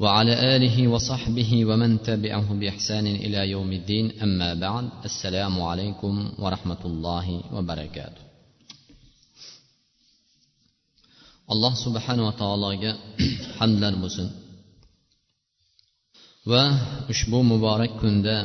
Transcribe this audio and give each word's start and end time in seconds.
وعلى 0.00 0.56
آله 0.56 0.88
وصحبه 0.88 1.50
ومن 1.64 2.02
تبعه 2.02 2.48
بإحسان 2.60 3.06
إلى 3.06 3.50
يوم 3.54 3.70
الدين 3.72 4.20
أما 4.20 4.54
بعد 4.54 4.84
السلام 5.04 5.54
عليكم 5.62 6.14
ورحمة 6.38 6.82
الله 6.84 7.26
وبركاته 7.54 8.26
alloh 11.52 11.72
subhanava 11.84 12.32
taologa 12.42 12.90
hamdlar 13.58 13.94
bo'lsin 14.02 14.28
va 16.50 16.62
ushbu 17.12 17.38
muborak 17.52 17.92
kunda 18.02 18.36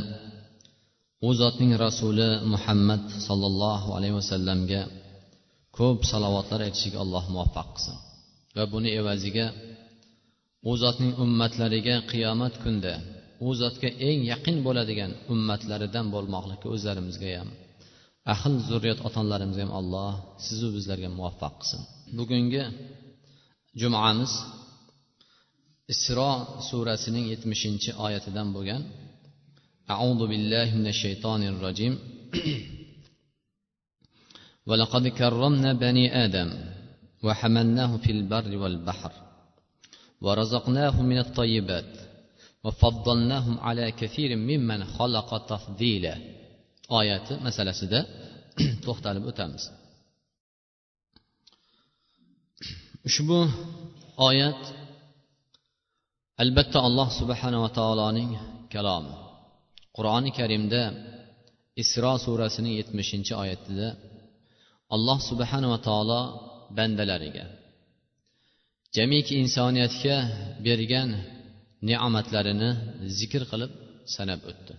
u 1.28 1.30
zotning 1.42 1.72
rasuli 1.86 2.30
muhammad 2.54 3.04
sollallohu 3.28 3.88
alayhi 3.98 4.16
vasallamga 4.22 4.82
ko'p 5.78 6.00
salovatlar 6.12 6.60
aytishga 6.68 6.98
alloh 7.06 7.24
muvaffaq 7.34 7.68
qilsin 7.76 7.98
va 8.56 8.64
buni 8.74 8.90
evaziga 9.00 9.46
u 10.70 10.72
zotning 10.84 11.14
ummatlariga 11.24 11.96
qiyomat 12.12 12.54
kunda 12.64 12.94
u 13.46 13.50
zotga 13.62 13.90
eng 14.08 14.20
yaqin 14.32 14.58
bo'ladigan 14.66 15.12
ummatlaridan 15.34 16.06
bo'lmoqlikka 16.14 16.68
o'zlarimizga 16.76 17.30
ham 17.40 17.50
ahil 18.34 18.56
zurriyat 18.70 19.00
ota 19.08 19.18
onalarimizga 19.24 19.64
ham 19.66 19.74
alloh 19.82 20.14
sizu 20.46 20.68
bizlarga 20.76 21.10
muvaffaq 21.18 21.54
qilsin 21.62 21.82
bugungi 22.18 22.64
jumamiz 23.82 24.32
isro 25.94 26.32
surasining 26.70 27.26
yetmishinchi 27.34 27.90
oyatidan 28.06 28.50
bo'lgan 28.58 28.84
أعوذ 29.94 30.22
بالله 30.32 30.68
من 30.80 30.88
الشيطان 30.94 31.42
الرجيم 31.52 31.94
ولقد 34.68 35.08
كرمنا 35.08 35.74
بني 35.74 36.06
آدم 36.26 36.50
وحملناه 37.26 37.92
في 38.04 38.12
البر 38.18 38.52
والبحر 38.62 39.12
ورزقناهم 40.26 41.06
من 41.06 41.20
الطيبات 41.26 41.92
وفضلناهم 42.64 43.60
على 43.60 43.92
كثير 43.92 44.36
ممن 44.36 44.80
خلق 44.86 45.30
تفضيلا 45.52 46.16
oyati 47.00 47.34
masalasida 47.46 48.00
to'xtalib 48.86 49.24
o'tamiz 49.32 49.64
ushbu 53.08 53.40
oyat 54.28 54.62
albatta 56.44 56.80
alloh 56.88 57.08
subhanava 57.20 57.70
taoloning 57.80 58.32
kalomi 58.74 59.14
qur'oni 59.98 60.32
karimda 60.40 60.82
isro 61.84 62.14
surasining 62.26 62.74
yetmishinchi 62.80 63.34
oyatida 63.44 63.88
alloh 64.96 65.20
subhanava 65.30 65.78
taolo 65.88 66.20
bandalariga 66.78 67.46
jamiki 68.97 69.35
insoniyatga 69.43 70.17
bergan 70.67 71.11
ne'matlarini 71.89 72.71
zikr 73.19 73.43
qilib 73.51 73.73
sanab 74.15 74.41
o'tdi. 74.51 74.75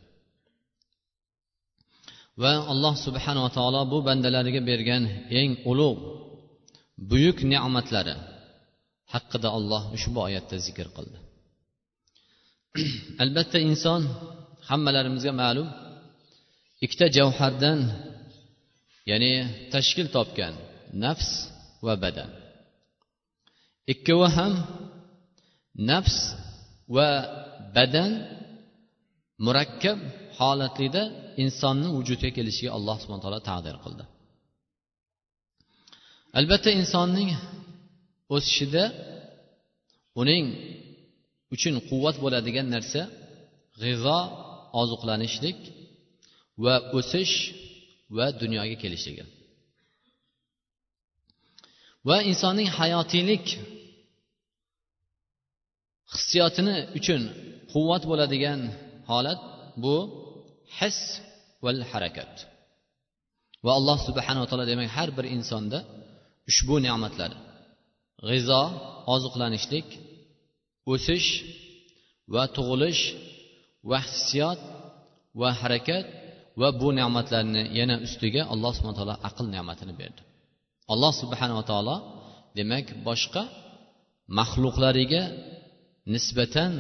Va 2.42 2.54
alloh 2.74 2.96
subhanava 3.06 3.50
taolo 3.58 3.82
bu 3.92 3.98
bandalariga 4.08 4.62
bergan 4.72 5.04
eng 5.40 5.52
ulug' 5.72 6.02
buyuk 7.10 7.38
ne'matlari 7.52 8.16
haqida 9.14 9.50
olloh 9.58 9.84
ushbu 9.96 10.20
oyatda 10.28 10.56
zikr 10.68 10.88
qildi. 10.98 11.18
Albatta 13.24 13.58
inson 13.70 14.02
hammalarimizga 14.70 15.34
ma'lum 15.42 15.68
ikkita 16.86 17.06
javhardan 17.18 17.80
ya'ni 19.10 19.32
tashkil 19.74 20.08
topgan 20.16 20.54
nafs 21.04 21.30
va 21.86 21.96
badan. 22.04 22.30
Ikkovi 23.94 24.28
ham 24.38 24.54
nafs 25.90 26.18
va 26.96 27.10
badan 27.76 28.12
murakkab 29.46 30.00
holatlida 30.38 31.04
insonni 31.44 31.88
vujudga 31.98 32.30
kelishiga 32.38 32.72
alloh 32.78 32.96
subhana 33.02 33.22
taolo 33.26 33.40
taqdir 33.50 33.76
qildi. 33.84 34.04
Albatta 36.40 36.70
insonning 36.82 37.30
o'sishida 38.36 38.84
uning 40.22 40.46
uchun 41.56 41.74
quvvat 41.90 42.16
bo'ladigan 42.24 42.68
narsa 42.76 43.02
g'izo 43.82 44.20
oziqlanishlik 44.82 45.60
va 46.64 46.76
o'sish 46.98 47.34
va 48.18 48.26
dunyoga 48.42 48.76
kelishligi. 48.84 49.24
Va 52.08 52.18
insonning 52.32 52.70
hayotiylik 52.80 53.46
hissiyotini 56.14 56.76
uchun 57.00 57.22
quvvat 57.72 58.04
bo'ladigan 58.12 58.60
holat 59.10 59.40
bu 59.84 59.96
his 60.78 60.98
va 61.64 61.72
harakat. 61.92 62.34
Va 63.66 63.72
alloh 63.80 63.98
subhanava 64.08 64.46
taolo 64.50 64.66
demak 64.72 64.90
har 64.98 65.10
bir 65.18 65.26
insonda 65.36 65.80
ushbu 66.50 66.76
ne'matlar 66.86 67.32
g'izo 68.28 68.64
oziqlanishlik 69.14 69.88
o'sish 70.92 71.28
va 72.34 72.44
tug'ilish 72.56 73.02
va 73.90 73.98
hissiyot 74.08 74.60
va 75.42 75.50
harakat 75.62 76.06
va 76.62 76.70
bu 76.80 76.88
ne'matlarni 77.00 77.64
yana 77.80 77.96
ustiga 78.08 78.42
alloh 78.54 78.72
subhana 78.78 78.96
taolo 79.00 79.16
aql 79.30 79.46
ne'matini 79.56 79.94
berdi. 80.02 80.22
Alloh 80.94 81.14
subhanava 81.22 81.64
taolo 81.72 81.96
demak 82.58 82.86
boshqa 83.08 83.44
maxluqlariga 84.40 85.24
nisbatan 86.14 86.74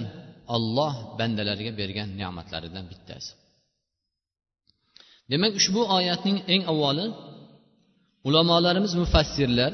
olloh 0.55 0.93
bandalariga 1.19 1.73
bergan 1.81 2.09
ne'matlaridan 2.19 2.85
bittasi. 2.91 3.31
Demak 5.31 5.53
ushbu 5.59 5.81
oyatning 5.97 6.38
eng 6.53 6.61
avvali 6.71 7.05
ulamolarimiz 8.27 8.93
mufassirlar 9.01 9.71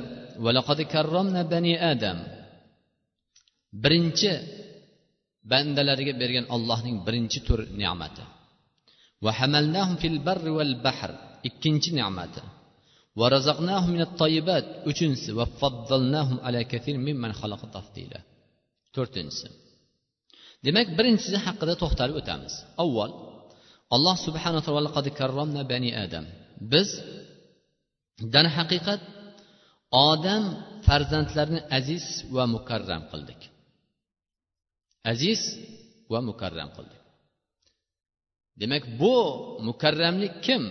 bani 1.54 1.74
adam 1.94 2.18
birinchi 3.84 4.32
bandalariga 5.52 6.14
bergan 6.22 6.46
ollohning 6.56 6.96
birinchi 7.06 7.40
tur 7.48 7.60
ne'mati. 7.82 8.24
Va 9.24 9.32
fil 10.02 10.18
barri 10.28 10.52
val 10.58 10.74
bahr 10.86 11.12
ikkinchi 11.50 11.90
ne'mati. 12.00 12.42
Va 13.20 13.26
razaqnahum 13.36 13.90
minat 13.96 14.12
toyibat 14.22 14.66
uchinchisi. 14.90 15.32
Va 15.40 15.46
faddalnahum 15.60 16.38
ala 16.48 16.62
kathir 16.72 16.96
mimman 17.08 17.32
xalaqa 17.40 17.68
tafdila 17.78 18.20
to'rtinchisi. 18.96 19.48
Demak 20.66 20.88
birinchisi 20.98 21.38
haqida 21.46 21.74
to'xtalib 21.82 22.16
o'tamiz. 22.22 22.54
Avval 22.84 23.12
alloh 23.96 24.16
subhana 24.28 24.60
taolo 24.66 24.90
bani 25.72 25.90
adam. 26.06 26.26
Biz 26.72 26.90
darhaqiqat 28.34 29.02
odam 30.10 30.44
farzandlarini 30.86 31.62
aziz 31.78 32.06
va 32.36 32.44
mukarram 32.56 33.04
qildik. 33.12 33.42
Aziz 35.12 35.42
va 36.12 36.20
mukarram 36.30 36.70
qildik. 36.78 37.02
Demak 38.62 38.84
bu 39.00 39.16
mukarramlik 39.68 40.34
kim? 40.46 40.64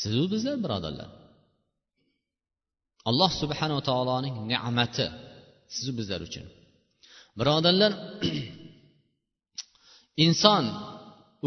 Sizu 0.00 0.24
bizlar 0.32 0.56
birodarlar. 0.64 1.10
Alloh 3.08 3.30
subhanava 3.42 3.82
taoloning 3.90 4.36
ne'mati 4.52 5.06
sizu 5.74 5.90
bizlar 5.98 6.20
uchun. 6.28 6.46
Birodarlar 7.38 7.92
inson 10.26 10.64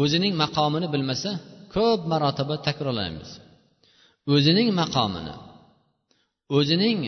o'zining 0.02 0.34
maqomini 0.42 0.88
bilmasa 0.94 1.30
ko'p 1.74 2.00
marotaba 2.12 2.54
takrorlaymiz. 2.66 3.30
O'zining 4.34 4.68
maqomini 4.80 5.34
o'zining 6.58 6.98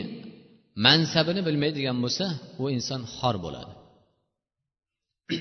mansabini 0.85 1.41
bilmaydigan 1.47 1.97
bo'lsa 2.03 2.25
u 2.61 2.63
inson 2.77 3.01
xor 3.15 3.35
bo'ladi. 3.45 3.73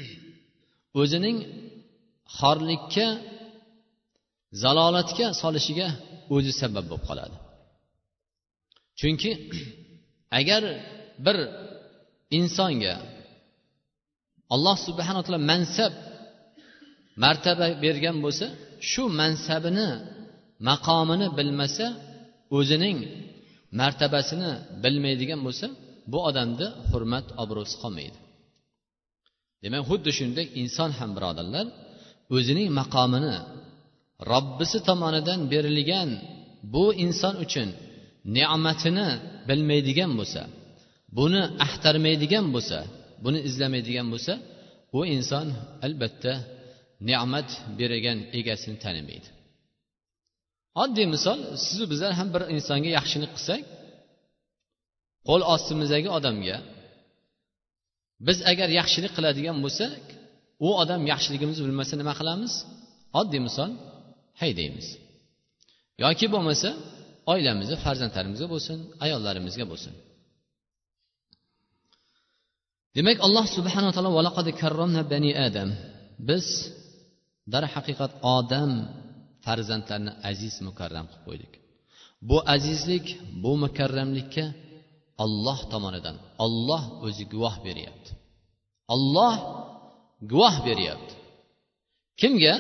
O'zining 1.00 1.37
xorlikka 2.38 3.06
zalolatga 4.62 5.27
solishiga 5.43 5.88
o'zi 6.35 6.53
sabab 6.61 6.85
bo'lib 6.91 7.05
qoladi. 7.09 7.37
Chunki 9.00 9.31
agar 10.38 10.62
bir 11.25 11.37
insonga 12.38 12.94
alloh 14.55 14.76
subhana 14.87 15.20
taolo 15.25 15.40
mansab 15.52 15.93
martaba 17.25 17.66
bergan 17.84 18.16
bo'lsa 18.25 18.46
shu 18.90 19.02
mansabini 19.20 19.88
maqomini 20.69 21.26
bilmasa 21.38 21.87
o'zining 22.58 22.99
martabasini 23.81 24.50
bilmaydigan 24.82 25.40
bo'lsa 25.46 25.66
bu 26.12 26.19
odamni 26.28 26.69
hurmat 26.90 27.26
obro'si 27.43 27.76
qolmaydi. 27.82 28.19
Demak 29.62 29.82
xuddi 29.90 30.10
shunday 30.19 30.46
inson 30.62 30.90
ham 30.99 31.10
birodarlar 31.17 31.67
o'zining 32.37 32.69
maqomini 32.81 33.37
robbisi 34.32 34.78
tomonidan 34.88 35.40
berilgan 35.52 36.08
bu 36.75 36.84
inson 37.05 37.34
uchun 37.44 37.69
ne'matini 38.37 39.08
bilmaydigan 39.49 40.10
bo'lsa 40.19 40.43
buni 41.19 41.43
axtarmaydigan 41.66 42.46
bo'lsa 42.55 42.78
buni 43.25 43.38
izlamaydigan 43.49 44.06
bo'lsa 44.12 44.32
u 44.99 45.00
inson 45.16 45.46
albatta 45.87 46.32
ne'mat 47.08 47.49
bergan 47.78 48.19
egasini 48.38 48.76
tanimaydi. 48.84 49.28
Oddiy 50.82 51.06
misol 51.14 51.38
sizu 51.64 51.84
bizlar 51.93 52.12
ham 52.19 52.28
bir 52.34 52.43
insonga 52.55 52.90
yaxshilik 52.99 53.31
qilsak 53.37 53.62
qo'l 55.28 55.43
ostimizdagi 55.55 56.08
odamga 56.19 56.56
biz 58.26 58.38
agar 58.52 58.69
yaxshilik 58.81 59.12
qiladigan 59.17 59.56
bo'lsak 59.64 60.02
u 60.67 60.69
odam 60.82 61.02
yaxshiligimizni 61.12 61.62
bilmasa 61.67 61.94
nima 62.00 62.14
qilamiz? 62.20 62.52
Oddiy 63.20 63.40
misol 63.49 63.70
haydaymiz 64.43 64.88
yoki 66.05 66.26
bo'lmasa 66.34 66.69
oilamizga 67.32 67.76
farzandlarimizga 67.84 68.46
bo'lsin 68.55 68.78
ayollarimizga 69.05 69.64
bo'lsin. 69.72 69.94
Demak 72.96 73.19
alloh 73.26 73.46
subhanaa 73.56 73.93
taolo 73.96 74.11
bani 75.12 75.31
adam 75.46 75.70
biz 76.29 76.46
darhaqiqat 77.52 78.12
odam 78.37 78.70
farzandlarni 79.44 80.12
aziz 80.31 80.55
mukarram 80.69 81.06
qilib 81.11 81.25
qo'ydik. 81.29 81.52
Bu 82.29 82.37
azizlik 82.55 83.06
bu 83.43 83.52
mukarramlikka 83.64 84.44
olloh 85.25 85.58
tomonidan 85.73 86.17
olloh 86.44 86.82
o'zi 87.06 87.25
guvoh 87.32 87.56
beryapti. 87.67 88.11
Olloh 88.94 89.35
guvoh 90.31 90.56
beryapti. 90.69 91.14
Kimga? 92.20 92.55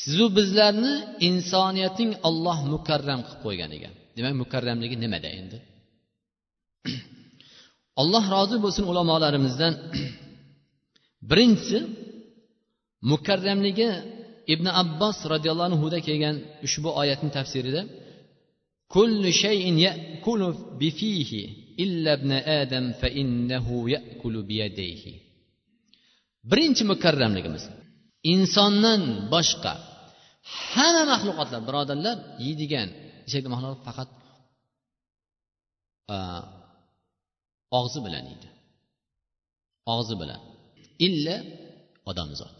Sizu 0.00 0.26
bizlarni 0.38 0.94
insoniyatning 1.28 2.12
olloh 2.28 2.58
mukarram 2.74 3.20
qilib 3.26 3.40
qo'yganiga. 3.46 3.90
Demak 4.16 4.34
mukarramligi 4.42 4.96
nimada 5.04 5.28
endi? 5.40 5.58
alloh 8.00 8.24
rozi 8.34 8.56
bo'lsin 8.64 8.84
ulamolarimizdan. 8.92 9.72
Birinchisi 11.30 11.78
mukarramligi 13.10 13.88
ibn 14.54 14.66
abbos 14.82 15.18
roziyallohu 15.32 15.68
anhuda 15.70 15.98
kelgan 16.06 16.36
ushbu 16.66 16.88
oyatni 17.00 17.30
tafsirida 17.38 17.82
kullu 18.94 19.28
shayin 19.42 19.76
yakulu 19.88 20.46
bifihi 20.80 21.40
illa 21.84 22.10
ibn 22.18 22.30
adam 22.62 22.84
fa 23.00 23.08
innahu 23.22 23.74
yakulu 23.94 24.38
biyadayhi 24.50 25.12
birinchi 26.50 26.82
mukarramligimiz 26.92 27.64
insondan 28.34 29.02
boshqa 29.34 29.72
hamma 30.72 31.02
maxluqotlar 31.12 31.60
birodarlar 31.68 32.16
yeydigan 32.44 32.88
ichadigan 33.26 33.52
maxluqot 33.54 33.82
faqat 33.88 34.08
og'zi 37.78 38.00
bilan 38.06 38.24
yeydi 38.30 38.48
og'zi 39.94 40.14
bilan. 40.22 40.40
Illa 41.06 41.36
odamzod 42.10 42.58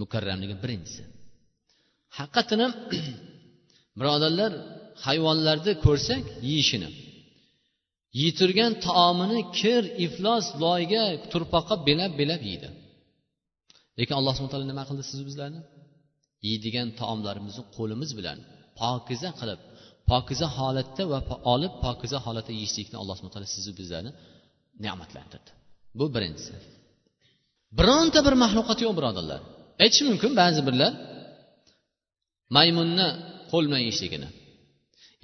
mukarramligi 0.00 0.56
birinchisi. 0.62 1.02
Haqiqatdan 2.18 2.60
ham 2.64 2.72
birodarlar 3.98 4.52
hayvonlarni 5.06 5.72
ko'rsak 5.86 6.24
yeyishini. 6.48 6.90
Yeyturgan 8.20 8.72
taomini 8.86 9.40
kir 9.60 9.82
iflos 10.06 10.46
loyga 10.62 11.04
turpoqqa 11.32 11.74
belab 11.88 12.12
belab 12.20 12.42
yeydi. 12.50 12.68
Lekin 13.98 14.14
alloh 14.18 14.32
subhana 14.36 14.52
taolo 14.54 14.66
nima 14.72 14.84
qildi 14.88 15.04
siz 15.10 15.20
bizlarni? 15.28 15.60
Yeydigan 16.48 16.88
taomlarimizni 17.00 17.62
qo'limiz 17.76 18.10
bilan 18.18 18.38
pokiza 18.80 19.30
qilib 19.40 19.60
pokiza 20.10 20.46
holatda 20.56 21.02
va 21.12 21.18
olib 21.54 21.72
pokiza 21.84 22.18
holatda 22.26 22.52
yeyishlikni 22.58 22.96
alloh 23.02 23.14
subhana 23.18 23.34
taolo 23.34 23.48
sizni 23.56 23.72
bizlarni 23.80 24.10
ne'matlantirdi. 24.84 25.50
Bu 25.98 26.04
birinchisi. 26.14 26.54
Bironta 27.78 28.18
bir 28.26 28.34
maxluqot 28.42 28.78
yo'q 28.84 28.94
birodarlar. 28.98 29.40
Aytish 29.82 30.02
mumkin 30.08 30.30
ba'zi 30.40 30.60
birlar 30.68 30.92
maymunni 32.56 33.08
qo'l 33.50 33.64
bilan 33.68 33.82
yeyishligini. 33.86 34.28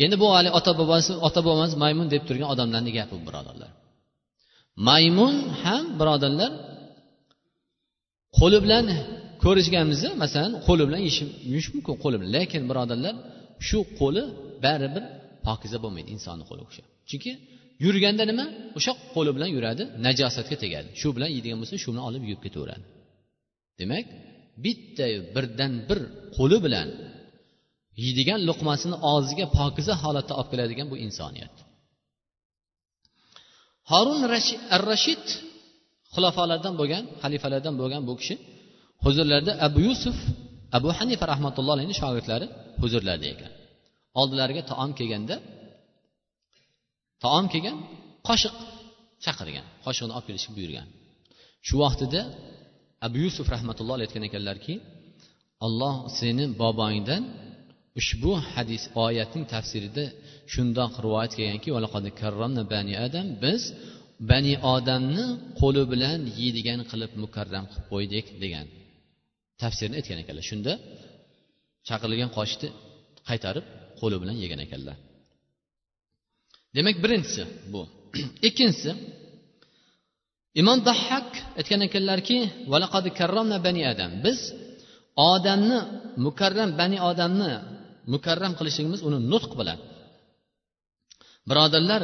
Endi 0.05 0.17
bu 0.23 0.27
hali 0.35 0.51
ota 0.59 0.73
bobosi 0.81 1.13
ota 1.27 1.41
bobomiz 1.47 1.73
maymun 1.83 2.07
deb 2.15 2.23
turgan 2.29 2.49
odamlarni 2.55 2.91
gapi 2.99 3.13
bu 3.21 3.25
birodarlar. 3.29 3.71
Maymun 4.89 5.35
ham 5.63 5.85
birodarlar 6.01 6.51
qo'li 8.39 8.59
bilan 8.65 8.85
ko'rishganimizda 9.45 10.11
masalan 10.23 10.53
qo'li 10.67 10.83
bilan 10.89 11.01
yeyish 11.07 11.69
mumkin 11.75 11.95
qo'li 12.05 12.17
bilan. 12.21 12.31
Lekin 12.39 12.63
birodarlar 12.71 13.15
shu 13.69 13.79
qo'li 14.01 14.23
baribir 14.65 15.05
pokiza 15.47 15.79
bo'lmaydi 15.85 16.09
insonni 16.17 16.45
qo'li 16.51 16.63
o'sha 16.69 16.83
chunki 17.11 17.33
yurganda 17.85 18.25
nima? 18.31 18.45
O'sha 18.79 18.93
qo'li 19.15 19.31
bilan 19.37 19.51
yuradi 19.57 19.83
najosatga 20.07 20.57
tegadi. 20.65 20.89
Shu 21.01 21.09
bilan 21.17 21.31
yeydigan 21.37 21.59
bo'lsa 21.63 21.75
shu 21.83 21.89
bilan 21.93 22.05
olib 22.09 22.23
yuvib 22.29 22.43
ketaveradi. 22.47 22.85
Demak 23.81 24.07
bitta 24.65 25.07
birdan 25.35 25.73
bir 25.89 26.01
qo'li 26.37 26.59
bilan 26.67 26.89
yeydigan 28.03 28.41
luqmasini 28.49 28.97
og'ziga 29.13 29.47
pokiza 29.59 29.95
holatda 30.03 30.33
olib 30.41 30.49
keladigan 30.53 30.87
bu 30.93 30.97
insoniyat. 31.07 31.55
Horun 33.91 34.21
ar 34.77 34.83
rashid 34.93 35.25
xulofolardan 36.15 36.75
bo'lgan 36.81 37.05
xalifalardan 37.23 37.75
bo'lgan 37.81 38.03
bu 38.09 38.15
kishi 38.21 38.35
huzurlarida 39.05 39.53
abu 39.67 39.79
yusuf 39.89 40.17
abu 40.79 40.89
hanifa 40.99 41.25
rahmatulloh 41.33 41.73
alayhi 41.77 41.95
shogirdlari 42.03 42.47
huzurlarida 42.83 43.27
ekan. 43.35 43.51
Oldilariga 44.21 44.63
taom 44.71 44.91
kelganda 44.99 45.37
taom 47.25 47.45
kelgan 47.53 47.77
qoshiq 48.29 48.55
chaqirgan 49.25 49.67
qoshiqni 49.85 50.13
olib 50.17 50.27
kelishga 50.29 50.53
buyurgan. 50.59 50.89
Shu 51.67 51.75
vaqtida 51.85 52.21
abu 53.07 53.17
yusuf 53.25 53.47
rahmatulloh 53.55 53.97
aytgan 54.05 54.25
ekanlarki 54.29 54.75
olloh 55.67 55.95
seni 56.19 56.45
bobongdan 56.63 57.23
ushbu 58.01 58.33
hadis 58.53 58.83
oyatning 59.05 59.45
tafsirida 59.55 60.05
shundoq 60.53 60.93
rivoyat 61.05 61.33
kelganki 61.39 61.69
bani 62.75 62.95
adam 63.07 63.27
biz 63.45 63.63
bani 64.31 64.55
odamni 64.75 65.27
qo'li 65.61 65.83
bilan 65.93 66.21
yeydigan 66.41 66.81
qilib 66.91 67.13
mukarram 67.23 67.65
qilib 67.71 67.87
qo'ydik 67.93 68.27
degan 68.43 68.67
tafsirni 69.63 69.95
aytgan 70.01 70.19
ekanlar. 70.23 70.45
Shunda 70.51 70.73
chaqirilgan 71.89 72.31
qoshiqni 72.39 72.69
qaytarib 73.29 73.67
qo'li 74.01 74.17
bilan 74.23 74.37
yegan 74.43 74.61
ekanlar. 74.67 74.97
Demak 76.77 76.97
birinchisi 77.05 77.43
bu. 77.73 77.83
Ikkinchisi 78.49 78.91
imom 80.61 80.79
dahhak 80.89 81.31
aytgan 81.59 81.81
ekanlarki 81.89 82.39
bani 83.67 83.83
adam. 83.93 84.11
Biz 84.25 84.39
odamni 85.31 85.79
mukarram 86.27 86.71
bani 86.81 86.99
odamni 87.11 87.53
mukarram 88.13 88.53
qilishligimiz 88.59 89.01
uni 89.09 89.19
nutq 89.33 89.53
bilan 89.61 89.79
birodarlar 91.49 92.03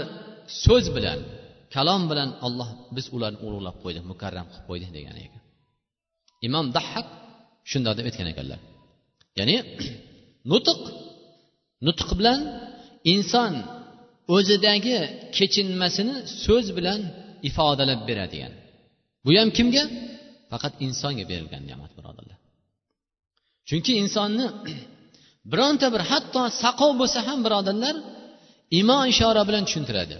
so'z 0.64 0.86
bilan 0.96 1.18
kalom 1.74 2.02
bilan 2.10 2.30
olloh 2.46 2.68
biz 2.96 3.06
ularni 3.16 3.38
ulug'lab 3.46 3.76
qo'ydik 3.84 4.04
mukarram 4.12 4.46
qilib 4.50 4.64
qo'ydik 4.68 4.90
degan 4.96 5.16
ekan. 5.24 5.42
Imom 6.46 6.66
dahhak 6.76 7.06
shundoq 7.70 7.94
deb 7.98 8.04
aytgan 8.08 8.28
ekanlar. 8.32 8.60
Ya'ni 9.38 9.56
nutq 10.52 10.80
nutq 11.86 12.08
bilan 12.18 12.40
inson 13.14 13.52
o'zidagi 14.36 14.96
kechinmasini 15.36 16.16
so'z 16.44 16.66
bilan 16.78 17.00
ifodalab 17.48 18.00
beradigan. 18.08 18.52
Bu 19.24 19.30
ham 19.38 19.48
kimga? 19.56 19.84
Faqat 20.52 20.72
insonga 20.86 21.24
berilgan 21.30 21.62
ne'mat 21.70 21.92
birodarlar. 21.98 22.38
Chunki 23.68 23.92
insonni 24.02 24.46
bironta 25.52 25.86
bir 25.94 26.02
hatto 26.10 26.42
saqov 26.62 26.92
bo'lsa 27.00 27.18
ham 27.28 27.38
birodarlar 27.46 27.96
imo 28.80 28.98
ishora 29.12 29.42
bilan 29.48 29.62
tushuntiradi. 29.68 30.16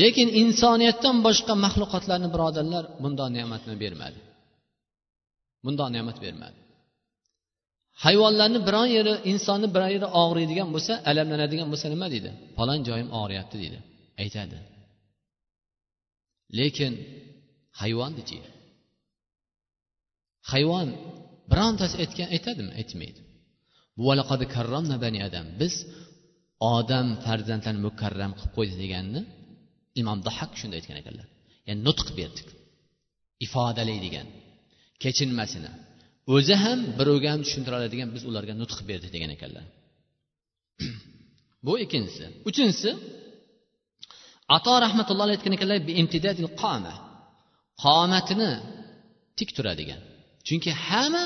Lekin 0.00 0.28
insoniyatdan 0.42 1.16
boshqa 1.26 1.52
maxluqotlarni 1.64 2.28
birodarlar 2.34 2.84
bundoq 3.02 3.28
ne'matni 3.36 3.74
bermadi. 3.82 4.18
Bundoq 5.64 5.88
ne'mat 5.96 6.16
bermadi. 6.24 6.58
Hayvonlarni 8.04 8.58
biron 8.68 8.88
yeri 8.96 9.12
insonni 9.32 9.68
biron 9.74 9.90
yeri 9.96 10.08
og'riydigan 10.22 10.68
bo'lsa 10.74 10.92
alamlanadigan 11.10 11.68
bo'lsa 11.72 11.86
nima 11.94 12.06
deydi? 12.14 12.30
Falon 12.56 12.80
joyim 12.88 13.08
og'riyapti 13.20 13.56
deydi. 13.62 13.78
Aytadi. 14.22 14.56
Lekin 16.58 16.92
hayvonnichi 17.80 18.38
hayvon 20.52 20.88
birontasi 21.50 21.94
aytgan 22.02 22.28
aytadimi? 22.36 22.72
Aytmaydi. 22.80 23.20
Bu 23.96 24.02
bani 25.04 25.18
adam. 25.28 25.46
Biz 25.60 25.74
odam 26.74 27.08
farzandlarni 27.24 27.80
mukarram 27.88 28.32
qilib 28.38 28.52
qo'ydi 28.56 28.76
deganni 28.82 29.20
imom 30.00 30.18
dahak 30.28 30.50
shunday 30.60 30.78
aytgan 30.80 30.96
ekanlar. 31.02 31.26
Ya'ni 31.68 31.80
nutq 31.88 32.08
berdik. 32.18 32.48
Ifodalaydigan 33.46 34.26
kechinmasini 35.02 35.70
o'zi 36.34 36.54
ham 36.64 36.78
birovga 36.98 37.28
ham 37.32 37.40
tushuntira 37.46 37.74
oladigan 37.80 38.08
biz 38.16 38.22
ularga 38.30 38.54
nutq 38.62 38.78
berdik 38.90 39.10
degan 39.16 39.30
ekanlar. 39.36 39.64
Bu 41.66 41.72
ikkinchisi. 41.84 42.24
Uchinchisi 42.48 42.90
ato 44.56 44.74
rahmatulloh 44.84 45.26
aytgan 45.34 45.52
ekanlar 45.56 45.78
qomatini 47.84 48.50
tik 49.38 49.50
turadigan. 49.56 50.00
Chunki 50.46 50.70
hamma 50.86 51.24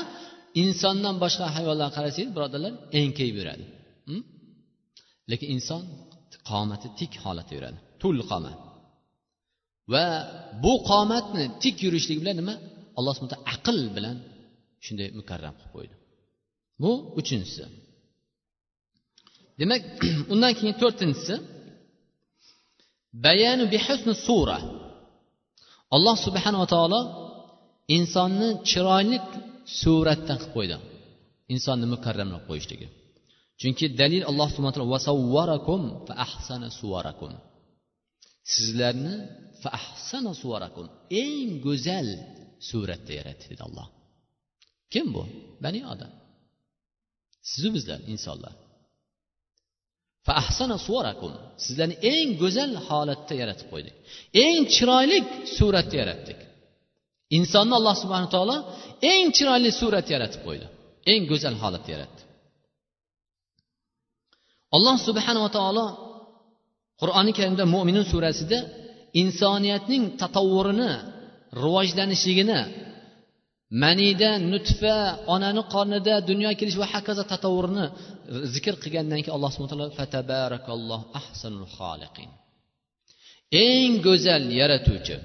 insondan 0.63 1.15
boshqa 1.23 1.45
hayvonlarga 1.55 1.93
qarasangiz 1.97 2.31
birodarlar 2.37 2.73
enkayib 3.01 3.35
yuradi. 3.41 3.63
Hm? 4.09 4.21
Lekin 5.31 5.47
inson 5.55 5.81
qomati 6.49 6.87
tik 6.99 7.11
holatda 7.23 7.53
yuradi. 7.57 7.77
Tul 8.01 8.17
qomat 8.31 8.57
va 9.93 10.05
bu 10.63 10.73
qomatni 10.91 11.43
tik 11.63 11.75
yurishlik 11.85 12.17
bilan 12.21 12.35
nima? 12.41 12.55
Alloh 12.97 13.13
subhana 13.17 13.37
aql 13.53 13.77
bilan 13.97 14.15
shunday 14.85 15.09
mukarram 15.19 15.55
qilib 15.59 15.71
qo'ydi 15.75 15.95
bu 16.81 16.91
uchinchisi 17.19 17.63
demak 19.59 19.81
undan 20.33 20.51
keyin 20.57 20.75
to'rtinchisi 20.81 21.35
bayanu 23.25 23.63
bihusni 23.73 24.13
sura. 24.27 24.59
Alloh 25.95 26.15
subhanava 26.25 26.67
taolo 26.73 26.99
insonni 27.97 28.49
chiroyli 28.69 29.17
suratda 29.81 30.33
qilib 30.41 30.53
qo'ydi 30.55 30.77
insonni 31.53 31.85
mukarram 31.93 32.27
qilib 32.29 32.45
qo'yishligi 32.49 32.87
chunki 33.59 33.85
dalil 34.01 34.23
alloh 34.31 34.47
subhana 34.55 34.73
taolo 34.77 34.97
sizlarni 38.53 39.15
fa 39.61 39.69
ahsana 39.79 40.31
suvarakum 40.41 40.85
eng 41.23 41.49
go'zal 41.65 42.07
suratda 42.69 43.11
yaratdi 43.19 43.45
dedi 43.51 43.61
alloh 43.67 43.87
kim 44.93 45.05
bu? 45.15 45.23
Bani 45.63 45.79
odam 45.93 46.11
sizu 47.51 47.69
bizlar 47.75 47.99
insonlar. 48.13 48.53
Fa 50.25 50.33
ahsana 50.41 50.77
sizlarni 51.65 51.95
eng 52.13 52.29
go'zal 52.41 52.71
holatda 52.87 53.33
yaratib 53.41 53.67
qo'ydik. 53.73 53.95
Eng 54.45 54.61
chiroyli 54.75 55.17
suratda 55.57 55.95
yaratdik. 56.01 56.39
Insonni 57.37 57.73
alloh 57.79 57.95
subhana 58.03 58.27
taolo 58.35 58.57
eng 59.13 59.27
chiroyli 59.37 59.69
surat 59.81 60.07
yaratib 60.13 60.41
qo'ydi. 60.47 60.65
Eng 61.11 61.21
go'zal 61.31 61.55
holatda 61.63 61.89
yaratdi. 61.95 62.21
Alloh 64.75 64.97
subhanava 65.07 65.49
taolo 65.57 65.85
qur'oni 67.01 67.31
karimda 67.37 67.63
mo'minun 67.75 68.05
surasida 68.13 68.59
insoniyatning 69.21 70.03
tatavvurini 70.21 70.91
rivojlanishligini 71.63 72.59
manida 73.83 74.31
nutfa 74.51 74.95
onani 75.35 75.61
qornida 75.73 76.13
dunyoga 76.29 76.55
kelish 76.59 76.77
va 76.81 76.87
hokazo 76.93 77.23
tatovvurni 77.31 77.85
zikr 78.53 78.73
qilgandan 78.83 79.19
keyin 79.23 79.35
alloh 79.37 79.49
subhana 79.53 79.71
taolo 79.73 79.87
fatabarakalloh 79.99 81.01
ahsanul 81.19 81.67
xoliqin 81.77 82.29
eng 83.65 83.91
go'zal 84.07 84.43
yaratuvchi 84.59 85.15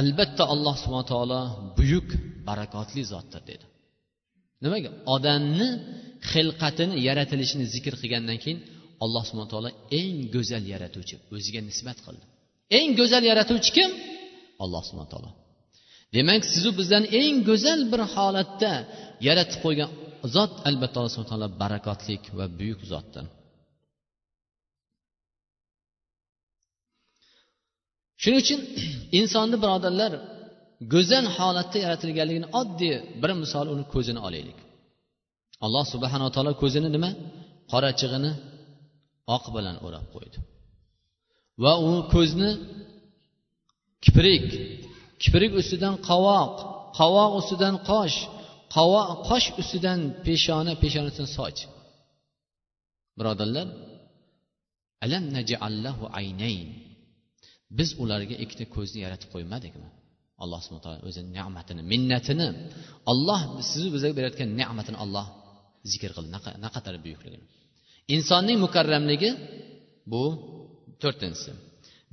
albatta 0.00 0.42
alloh 0.54 0.74
subhana 0.82 1.06
taolo 1.12 1.40
buyuk 1.78 2.08
barakotli 2.48 3.02
zotdir 3.12 3.42
dedi. 3.50 3.64
Nimaga? 4.64 4.90
Odamni 5.14 5.68
xilqatini 6.30 6.94
yaratilishini 7.08 7.66
zikr 7.74 7.94
qilgandan 8.02 8.38
keyin 8.44 8.58
alloh 9.04 9.22
subhana 9.28 9.48
taolo 9.52 9.70
eng 10.00 10.16
go'zal 10.34 10.64
yaratuvchi 10.72 11.16
o'ziga 11.34 11.60
nisbat 11.68 11.98
qildi. 12.06 12.24
Eng 12.78 12.90
go'zal 13.00 13.24
yaratuvchi 13.30 13.70
kim? 13.76 13.90
Alloh 14.64 14.82
subhana 14.88 15.10
taolo. 15.14 15.30
Demak 16.14 16.42
sizu 16.52 16.70
bizlarni 16.78 17.08
eng 17.20 17.36
go'zal 17.48 17.80
bir 17.92 18.00
holatda 18.14 18.72
yaratib 19.26 19.58
qo'ygan 19.64 19.90
zot 20.34 20.52
albatta 20.68 20.96
alloh 20.98 21.12
subhana 21.14 21.30
taolo 21.32 21.48
barakotlik 21.62 22.22
va 22.38 22.46
buyuk 22.58 22.80
zotdir. 22.92 23.24
Shuning 28.22 28.40
uchun 28.44 28.60
insonni 29.20 29.56
birodarlar 29.64 30.12
go'zal 30.94 31.26
holatda 31.36 31.78
yaratilganligini 31.84 32.48
oddiy 32.60 32.94
bir 33.22 33.30
misol 33.42 33.66
uni 33.74 33.84
ko'zini 33.94 34.20
olaylik. 34.26 34.58
Alloh 35.64 35.84
subhanava 35.94 36.30
taolo 36.36 36.52
ko'zini 36.62 36.88
nima? 36.96 37.10
Qorachig'ini 37.72 38.32
oq 39.36 39.44
bilan 39.56 39.76
o'rab 39.86 40.06
qo'ydi. 40.14 40.38
Va 41.62 41.72
u 41.88 41.90
ko'zni 42.14 42.50
kiprik 44.04 44.46
kiprik 45.22 45.52
ustidan 45.60 45.94
qovoq 46.08 46.54
qovoq 46.98 47.30
ustidan 47.40 47.74
qosh 47.90 48.16
qovoq 48.76 49.08
qosh 49.28 49.48
ustidan 49.60 50.00
peshona 50.26 50.72
peshonasidan 50.82 51.28
soch. 51.36 51.60
Birodarlar 53.18 53.66
alam 55.04 55.24
najallahu 55.36 56.04
aynayn? 56.20 56.68
Biz 57.78 57.88
ularga 58.02 58.36
ikkita 58.44 58.64
ko'zni 58.74 58.98
yaratib 59.04 59.28
qo'ymadikmi? 59.34 59.88
Alloh 60.42 60.60
subhana 60.64 60.82
taolo 60.84 61.00
o'zini 61.08 61.28
ne'matini 61.38 61.82
minnatini 61.92 62.48
olloh 63.12 63.40
sizni 63.70 63.90
bizga 63.94 64.10
berayotgan 64.18 64.48
ne'matini 64.60 64.98
olloh 65.04 65.26
zikr 65.92 66.10
qildi. 66.16 66.28
Naqadar 66.64 66.94
buyukligini. 67.04 67.46
Insonning 68.16 68.58
mukarramligi 68.64 69.30
bu 70.12 70.22
to'rtinchisi. 71.02 71.50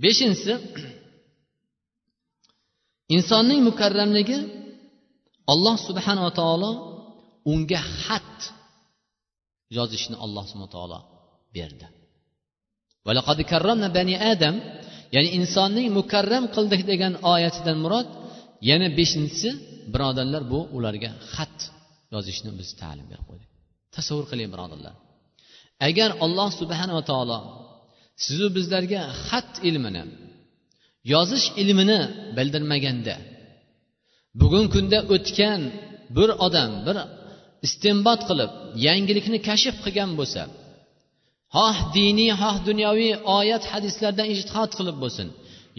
Beshinchisi 0.03 0.53
insonning 3.15 3.59
mukarramligi 3.69 4.37
alloh 5.53 5.75
subhanava 5.87 6.31
taolo 6.39 6.71
unga 7.51 7.81
xat 8.03 8.37
yozishni 9.77 10.15
alloh 10.25 10.43
subhana 10.49 10.69
taolo 10.75 10.99
berdi. 11.55 11.87
Bani 13.05 14.15
adam 14.33 14.55
ya'ni 15.15 15.29
insonning 15.39 15.87
mukarram 15.99 16.45
qildik 16.55 16.81
degan 16.91 17.13
oyatidan 17.33 17.77
murod 17.83 18.07
yana 18.69 18.87
beshinchisi 18.99 19.49
birodarlar 19.93 20.43
bu 20.51 20.59
ularga 20.77 21.11
xat 21.33 21.57
yozishni 22.13 22.51
biz 22.59 22.69
ta'lim 22.81 23.05
berib 23.11 23.25
qo'ydik. 23.29 23.49
Tasavvur 23.95 24.25
qiling 24.31 24.49
birodarlar. 24.53 24.93
Agar 25.87 26.09
alloh 26.25 26.49
subhanava 26.61 27.01
taolo 27.11 27.39
sizu 28.25 28.47
bizlarga 28.57 29.01
xat 29.27 29.51
ilmini 29.69 30.03
yozish 31.13 31.47
ilmini 31.61 31.99
bildirmaganda. 32.37 33.15
Bugungi 34.41 34.69
kunda 34.75 34.99
o'tgan 35.15 35.61
bir 36.17 36.29
odam 36.45 36.71
bir 36.85 36.97
istinbot 37.65 38.21
qilib 38.29 38.51
yangilikni 38.87 39.39
kashf 39.49 39.75
qilgan 39.85 40.11
bo'lsa 40.19 40.41
xoh 41.55 41.77
diniy 41.97 42.31
xoh 42.41 42.55
dunyoviy 42.69 43.13
oyat 43.37 43.63
hadislardan 43.71 44.27
ijtihod 44.33 44.71
qilib 44.77 44.97
bo'lsin 45.03 45.27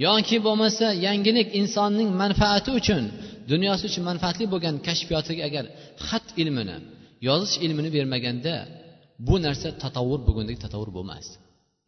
yoki 0.07 0.37
bo'lmasa 0.47 0.87
yangilik 1.07 1.49
insonning 1.61 2.11
manfaati 2.23 2.71
uchun 2.81 3.03
dunyosi 3.53 3.83
uchun 3.91 4.03
manfaatli 4.11 4.45
bo'lgan 4.53 4.75
kashfiyotiga 4.87 5.43
agar 5.49 5.65
xat 6.09 6.27
ilmini 6.43 6.77
yozish 7.29 7.57
ilmini 7.65 7.91
bermaganda 7.97 8.55
bu 9.27 9.35
narsa 9.47 9.69
tatavvur 9.83 10.21
bugundagi 10.29 10.59
tatavvur 10.65 10.91
bo'lmasdi 10.97 11.35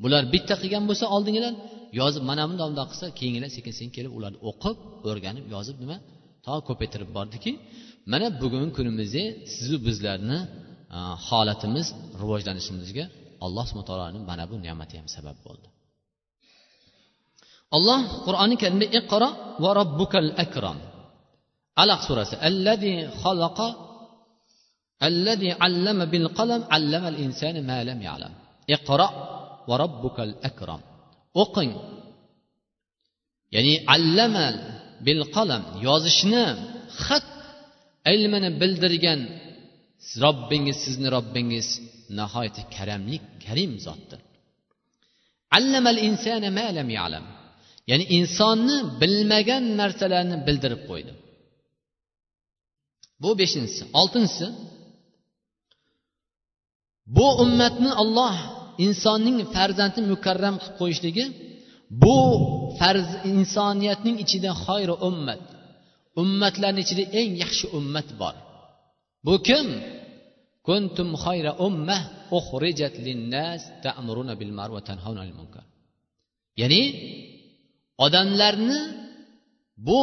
bular 0.03 0.23
bitta 0.35 0.55
qilgan 0.63 0.85
bo'lsa 0.89 1.05
oldingilar 1.17 1.55
yozib 2.01 2.23
mana 2.31 2.43
bundoq 2.49 2.67
bundoq 2.71 2.89
qilsa 2.93 3.07
keyingilar 3.19 3.51
sekin 3.57 3.73
sekin 3.79 3.93
kelib 3.97 4.13
ularni 4.19 4.39
o'qib 4.51 4.77
o'rganib 5.09 5.45
yozib 5.55 5.77
nima? 5.83 5.97
To 6.45 6.53
ko'paytirib 6.69 7.11
bordiki 7.17 7.53
mana 8.13 8.27
bugungi 8.43 8.71
kunimizda 8.79 9.25
sizu 9.55 9.77
bizlarni 9.87 10.39
holatimiz 11.29 11.87
rivojlanishimizga 12.21 13.05
alloh 13.45 13.65
subhana 13.69 13.87
taoloni 13.91 14.19
mana 14.31 14.45
bu 14.51 14.55
ne'mati 14.67 14.95
ham 15.01 15.09
sabab 15.17 15.37
bo'ldi. 15.47 15.69
Alloh 17.77 18.01
qur'oni 18.27 18.55
karimda 18.63 18.87
iqro 18.99 19.29
va 19.63 19.71
robbukal 19.81 20.31
akram 20.45 20.79
alaq 21.83 22.01
surasi 22.09 22.35
allazi 22.49 22.93
xalaqa 23.23 23.69
allazi 25.09 25.51
allama 25.67 26.05
bil 26.13 26.27
qalam 26.39 26.63
allama 26.77 27.07
al 27.13 27.19
insana 27.27 27.61
ma 27.71 27.79
lam 27.89 27.99
ya'lam 28.09 28.33
iqro 28.77 29.09
va 29.69 29.75
robbukal 29.83 30.33
akram 30.51 30.81
o'qing. 31.43 31.73
Ya'ni 33.55 33.75
allama 33.95 34.47
bil 35.07 35.23
qalam 35.35 35.63
yozishni 35.87 36.45
xat 37.05 37.27
ilmini 38.13 38.51
bildirgan 38.61 39.21
robbingiz 40.25 40.79
sizni 40.85 41.09
robbingiz 41.17 41.69
nihoyatda 42.19 42.63
karamlik 42.77 43.25
karim 43.45 43.73
zotdir. 43.87 44.21
Allamal 45.57 45.99
insana 46.09 46.49
ma 46.59 46.67
lam 46.79 46.89
ya'lam. 46.99 47.25
Ya'ni 47.91 48.05
insonni 48.19 48.77
bilmagan 49.01 49.65
narsalarni 49.81 50.37
bildirib 50.47 50.83
qo'ydi. 50.91 51.13
Bu 53.23 53.31
beshinchisi. 53.41 53.83
Oltinchisi 54.01 54.47
bu 57.17 57.27
ummatni 57.45 57.91
olloh 58.03 58.37
insonning 58.87 59.37
farzandini 59.55 60.07
mukarram 60.15 60.55
qilib 60.61 60.77
qo'yishligi 60.81 61.25
bu 62.03 62.19
farz 62.79 63.09
insoniyatning 63.33 64.17
ichida 64.25 64.51
xoyri 64.65 64.95
ummat 65.09 65.43
ummatlarni 66.23 66.81
ichida 66.85 67.05
eng 67.21 67.33
yaxshi 67.43 67.67
ummat 67.79 68.09
bor. 68.21 68.35
Bu 69.27 69.35
kim? 69.49 69.67
Kuntum 70.69 71.09
xayra 71.25 71.53
ummah 71.67 72.03
uxrijat 72.39 72.95
linnas 73.07 73.63
ta'muruna 73.85 74.35
bil 74.41 74.53
ma'ruf 74.59 74.75
va 74.79 74.83
tanhauna 74.89 75.21
anil 75.25 75.37
munkar. 75.41 75.65
Ya'ni 76.61 76.83
odamlarni 78.07 78.81
bu 79.89 80.03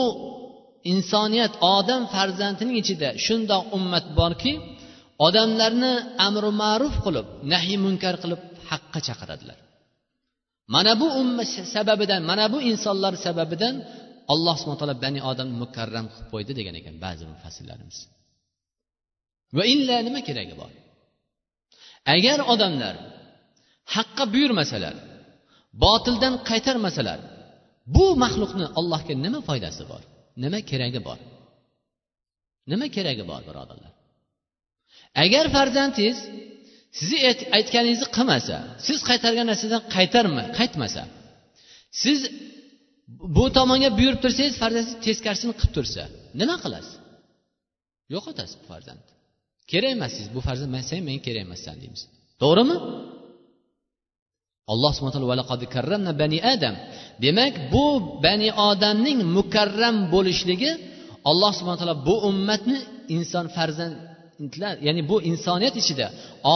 insoniyat 0.93 1.53
odam 1.75 2.03
farzandining 2.13 2.77
ichida 2.83 3.09
shundoq 3.25 3.63
ummat 3.77 4.05
borki 4.19 4.53
odamlarni 5.27 5.93
amri 6.27 6.51
ma'ruf 6.63 6.95
qilib 7.05 7.27
nahiy 7.51 7.77
munkar 7.85 8.15
qilib 8.23 8.41
haqqa 8.71 8.99
chaqiradilar. 9.07 9.59
Mana 10.75 10.93
bu 11.01 11.07
umma 11.21 11.43
sababidan 11.75 12.21
mana 12.31 12.45
bu 12.53 12.59
insonlar 12.71 13.13
sababidan 13.25 13.75
alloh 14.33 14.55
subhana 14.61 14.79
taolo 14.81 14.95
bani 15.05 15.19
odamni 15.31 15.55
mukarram 15.63 16.05
qilib 16.11 16.27
qo'ydi 16.33 16.51
degan 16.59 16.75
ekan 16.79 16.95
ba'zi 17.05 17.23
mufassirlarimiz. 17.33 17.97
Va 19.57 19.63
illa 19.73 19.95
nima 20.07 20.19
keragi 20.27 20.55
bor? 20.61 20.71
Agar 22.15 22.39
odamlar 22.53 22.95
haqqa 23.95 24.23
buyurmasalar 24.33 24.95
botildan 25.83 26.33
qaytarmasalar 26.49 27.19
bu 27.95 28.05
maxluqni 28.23 28.65
allohga 28.79 29.13
nima 29.25 29.39
foydasi 29.49 29.83
bor? 29.91 30.03
Nima 30.43 30.59
keragi 30.69 30.99
bor? 31.07 31.19
Nima 32.71 32.87
keragi 32.95 33.23
bor 33.31 33.41
birodarlar? 33.49 33.93
Agar 35.23 35.45
farzandingiz 35.55 36.17
sizni 37.00 37.19
aytganingizni 37.57 38.07
qilmasa 38.17 38.55
siz 38.88 38.98
qaytargan 39.10 39.45
narsadan 39.51 39.81
qaytarma 39.95 40.43
qaytmasa 40.60 41.03
siz 42.03 42.19
bu 43.36 43.45
tomonga 43.57 43.89
buyurib 43.98 44.19
tursangiz 44.24 44.55
farzandingiz 44.62 44.98
teskarisini 45.07 45.53
qilib 45.60 45.74
tursa 45.77 46.03
nima 46.39 46.55
qilasiz? 46.63 46.95
Yo'qotasiz 48.13 48.55
bu 48.62 48.65
farzandni 48.71 49.12
kerak 49.71 49.91
emas 49.98 50.12
siz 50.17 50.27
bu 50.36 50.39
farzand 50.48 50.71
man 50.75 50.83
sen 50.89 51.00
menga 51.07 51.21
kerak 51.27 51.41
emassan 51.48 51.75
deymiz. 51.81 52.01
To'g'rimi? 52.41 52.77
Alloh 54.74 54.91
subhana 54.95 55.13
taolo 55.15 55.27
bani 56.21 56.39
adam 56.53 56.75
demak 57.25 57.53
bu 57.74 57.86
bani 58.25 58.50
odamning 58.69 59.19
mukarram 59.38 59.98
bo'lishligi 60.13 60.71
alloh 61.29 61.51
subhana 61.57 61.77
taolo 61.81 61.95
bu 62.07 62.15
ummatni 62.29 62.77
inson 63.17 63.45
farzand 63.55 63.95
ya'ni 64.88 65.01
bu 65.12 65.17
insoniyat 65.31 65.75
ichida 65.81 66.07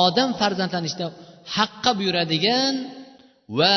odam 0.03 0.29
farzandlanishda 0.39 1.05
haqqa 1.55 1.91
buyuradigan 1.99 2.73
va 3.59 3.73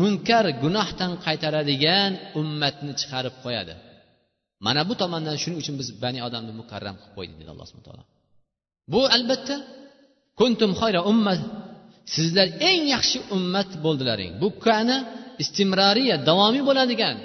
munkar 0.00 0.44
gunohdan 0.62 1.12
qaytaradigan 1.26 2.10
ummatni 2.40 2.92
chiqarib 3.00 3.34
qo'yadi. 3.44 3.74
Mana 4.66 4.80
bu 4.88 4.94
tomondan 5.02 5.36
shuning 5.42 5.58
uchun 5.62 5.74
biz 5.80 5.88
bani 6.04 6.18
odamni 6.28 6.52
mukarram 6.60 6.96
qilib 7.00 7.14
qo'ydik 7.16 7.36
dedi 7.40 7.50
alloh 7.54 7.66
subhana 7.70 7.86
taolo. 7.88 8.04
Bu 8.92 9.00
albatta 9.16 9.56
kuntum 10.40 10.70
xayra 10.80 11.00
ummat 11.10 11.40
sizlar 12.14 12.48
eng 12.70 12.82
yaxshi 12.94 13.18
ummat 13.36 13.70
bo'ldilaring. 13.84 14.32
Bu 14.42 14.48
kani 14.66 14.96
istimroriya 15.42 16.16
davomiy 16.28 16.62
bo'ladigan 16.68 17.16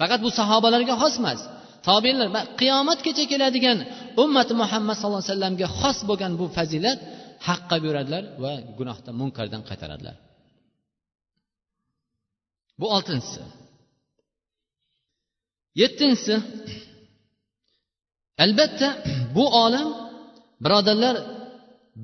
faqat 0.00 0.20
bu 0.26 0.30
sahobalarga 0.38 0.94
xos 1.02 1.14
emas. 1.20 1.40
Tobiinlar 1.88 2.28
qiyomatgacha 2.60 3.24
keladigan 3.32 3.78
ummati 4.22 4.52
muhammad 4.62 4.94
sallallohu 4.96 5.22
alayhi 5.22 5.32
vasallamga 5.34 5.66
xos 5.80 5.98
bo'lgan 6.08 6.32
bu 6.40 6.46
fazilat 6.56 6.98
haqqa 7.48 7.76
buyuradilar 7.82 8.24
va 8.42 8.52
gunohdan 8.78 9.14
munkardan 9.20 9.62
qaytaradilar. 9.68 10.16
Bu 12.80 12.86
oltinchisi. 12.96 13.42
Yettinchisi 15.80 16.34
albatta 18.44 18.88
bu 19.36 19.44
olam 19.64 19.88
birodarlar 20.64 21.16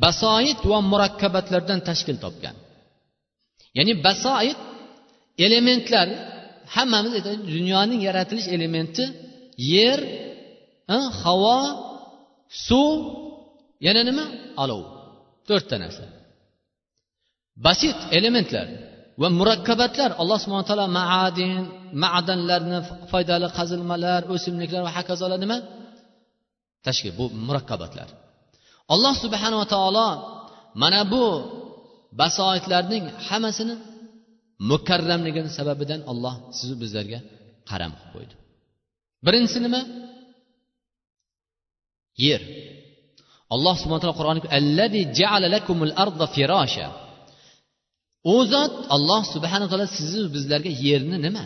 basoit 0.05 0.61
va 0.71 0.79
murakkabatlardan 0.93 1.81
tashkil 1.89 2.17
topgan. 2.25 2.57
Ya'ni 3.77 3.93
basoit 4.07 4.59
elementlar 5.47 6.09
hammamiz 6.75 7.13
aytamiz 7.19 7.43
dunyoning 7.55 8.01
yaratilish 8.09 8.49
elementi 8.57 9.05
yer 9.75 10.01
havo 11.23 11.59
suv 12.67 12.93
yana 13.87 14.03
nima? 14.09 14.25
Olov 14.63 14.83
to'rtta 15.49 15.77
narsa 15.83 16.05
basit 17.67 17.99
elementlar 18.19 18.67
va 19.23 19.29
murakkabatlar. 19.39 20.11
Alloh 20.23 20.39
subhana 20.45 20.65
taolo 20.71 20.87
maadin 21.01 21.53
ma'danlarni 22.05 22.79
foydali 23.13 23.49
qazilmalar 23.59 24.21
o'simliklar 24.35 24.81
va 24.87 24.93
hokazolar 24.99 25.39
nima? 25.45 25.57
Tashkil 26.87 27.13
bu 27.19 27.25
murakkabatlar. 27.47 28.09
Alloh 28.95 29.15
subhanava 29.25 29.67
taolo 29.75 30.09
mana 30.83 31.01
bu 31.13 31.25
basoitlarning 32.21 33.05
hammasini 33.29 33.75
mukarramligini 34.71 35.51
sababidan 35.59 36.01
olloh 36.11 36.35
sizu 36.59 36.75
bizlarga 36.83 37.19
qaram 37.71 37.93
qilib 37.99 38.11
qo'ydi. 38.15 38.35
Birinchisi 39.27 39.59
nima? 39.67 39.81
Yer. 42.27 42.43
Alloh 43.55 43.75
subhana 43.83 44.01
taolo 44.03 44.17
qur'oni 44.21 44.41
u 48.35 48.37
zot 48.53 48.75
alloh 48.97 49.23
subhana 49.35 49.67
taolo 49.71 49.87
sizu 49.97 50.21
bizlarga 50.35 50.71
yerni 50.87 51.19
nima? 51.27 51.45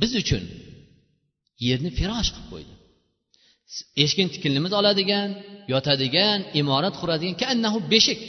Biz 0.00 0.12
uchun 0.22 0.44
yerni 1.66 1.90
firosh 1.98 2.30
qilib 2.34 2.48
qo'ydi. 2.52 2.74
Eshkin 4.04 4.28
tikinimiz 4.34 4.72
oladigan 4.80 5.28
yotadigan 5.72 6.38
imorat 6.60 6.94
quradigan 7.00 7.36
kaannahu 7.42 7.78
beshik. 7.92 8.20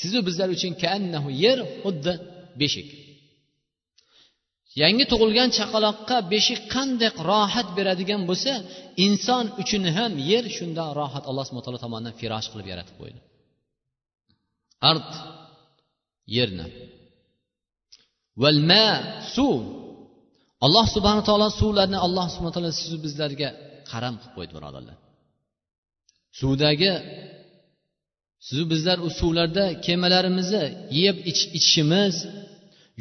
Sizu 0.00 0.18
bizlar 0.28 0.48
uchun 0.56 0.72
kaannahu 0.82 1.28
yer 1.44 1.58
xuddi 1.82 2.12
beshik. 2.60 2.88
Yangi 4.82 5.04
tug'ilgan 5.12 5.48
chaqaloqqa 5.58 6.16
beshik 6.32 6.60
qanday 6.74 7.10
rohat 7.30 7.68
beradigan 7.78 8.22
bo'lsa 8.30 8.52
inson 9.06 9.44
uchun 9.62 9.84
ham 9.96 10.12
yer 10.30 10.44
shundoq 10.56 10.90
rohat 11.00 11.24
alloh 11.30 11.44
subhana 11.48 11.64
taolo 11.66 11.80
tomonidan 11.86 12.14
firosh 12.20 12.48
qilib 12.52 12.66
yaratib 12.72 12.96
qo'ydi. 13.00 13.20
Ard 14.90 15.10
yerni. 16.36 16.66
Valma 18.42 18.86
suv 19.34 19.60
alloh 20.66 20.86
subhana 20.94 21.22
taolo 21.28 21.48
suvlarni 21.60 21.98
alloh 22.06 22.26
subhana 22.34 22.54
taolo 22.56 22.72
sizu 22.80 22.96
bizlarga 23.06 23.48
qaram 23.90 24.14
qilib 24.20 24.34
qo'ydi 24.36 24.52
birodarlar. 24.56 24.96
Suvdagi 26.40 26.92
sizu 28.46 28.64
bizlar 28.72 28.98
u 29.06 29.08
suvlarda 29.20 29.64
kemalarimizni 29.86 30.64
yeb 31.02 31.16
ichishimiz 31.58 32.14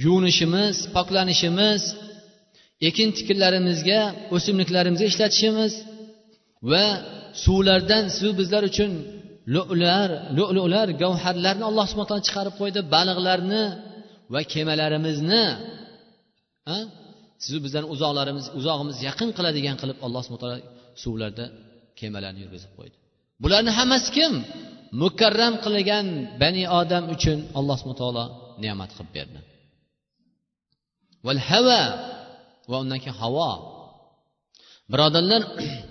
yuvinishimiz 0.04 0.76
poklanishimiz 0.96 1.82
ekin 2.90 3.10
tikinlarimizga 3.18 4.02
o'simliklarimizga 4.36 5.08
ishlatishimiz 5.12 5.74
va 6.72 6.86
suvlardan 7.44 8.04
suv 8.18 8.32
bizlar 8.40 8.64
uchun 8.72 8.92
lu'lar 9.56 10.10
lu'lular 10.38 10.88
gavharlarni 11.04 11.64
alloh 11.70 11.86
subhana 11.90 12.10
taolo 12.12 12.24
chiqarib 12.28 12.56
qo'ydi 12.62 12.80
baliqlarni 12.96 13.64
va 14.34 14.42
kemalarimizni 14.54 15.44
sizu 17.44 17.58
bizlarni 17.66 17.90
uzoqlarimiz 17.96 18.46
uzog'imiz 18.60 18.98
yaqin 19.08 19.30
qiladigan 19.38 19.76
qilib 19.82 19.98
alloh 20.06 20.22
subhana 20.26 20.42
taolo 20.44 20.58
suvlarda 21.04 21.46
kemalarni 22.00 22.40
yurgizib 22.44 22.72
qo'ydi. 22.78 22.96
Bularni 23.44 23.72
hammasi 23.80 24.10
kim? 24.18 24.34
Mukarram 25.02 25.56
qilgan 25.66 26.06
bani 26.42 26.64
odam 26.80 27.04
uchun 27.16 27.38
alloh 27.60 27.76
subhana 27.80 28.00
taolo 28.02 28.24
ne'mat 28.64 28.90
qilib 28.96 29.12
berdi. 29.18 29.40
Val 31.26 31.40
hava 31.50 31.82
va 32.70 32.76
undan 32.84 33.00
keyin 33.04 33.18
havo. 33.22 33.52
Birodarlar 34.92 35.42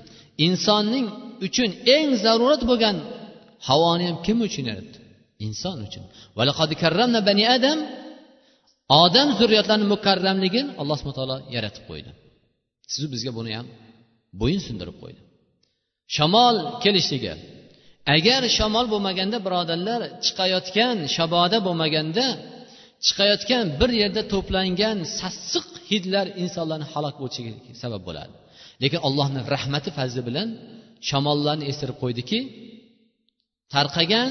insonning 0.47 1.07
uchun 1.47 1.71
eng 1.97 2.09
zarurat 2.25 2.63
bo'lgan 2.71 2.97
havoni 3.69 4.05
ham 4.09 4.17
kim 4.27 4.39
uchun 4.49 4.65
yaratdi? 4.71 4.99
Inson 5.47 5.77
uchun. 5.87 6.05
Bani 7.29 7.45
adam 7.57 7.79
odam 9.03 9.29
zurriyotlarini 9.39 9.87
mukarramligini 9.95 10.71
alloh 10.81 10.97
subhana 11.01 11.19
taolo 11.21 11.37
yaratib 11.57 11.85
qo'ydi. 11.91 12.11
Sizu 12.93 13.07
bizga 13.15 13.31
buni 13.39 13.51
ham 13.59 13.67
bo'yin 14.41 14.61
sindirib 14.67 14.97
qo'ydi. 15.03 15.21
Shamol 16.17 16.57
kelishligi. 16.85 17.33
Agar 18.17 18.43
shamol 18.57 18.87
bo'lmaganda 18.93 19.39
birodarlar 19.47 20.01
chiqayotgan 20.25 20.97
shaboda 21.17 21.59
bo'lmaganda 21.67 22.25
chiqayotgan 23.07 23.65
bir 23.81 23.91
yerda 24.03 24.23
to'plangan 24.33 24.99
sassiq 25.21 25.67
hidlar 25.91 26.27
insonlarni 26.43 26.87
halok 26.93 27.15
bo'lishiga 27.23 27.53
sabab 27.83 28.03
bo'ladi. 28.09 28.35
Lekin 28.83 29.01
allohni 29.09 29.41
rahmati 29.55 29.91
fazli 29.99 30.23
bilan 30.29 30.49
shamollarni 31.09 31.65
estirib 31.71 31.97
qo'ydiki 32.03 32.39
tarqagan 33.75 34.31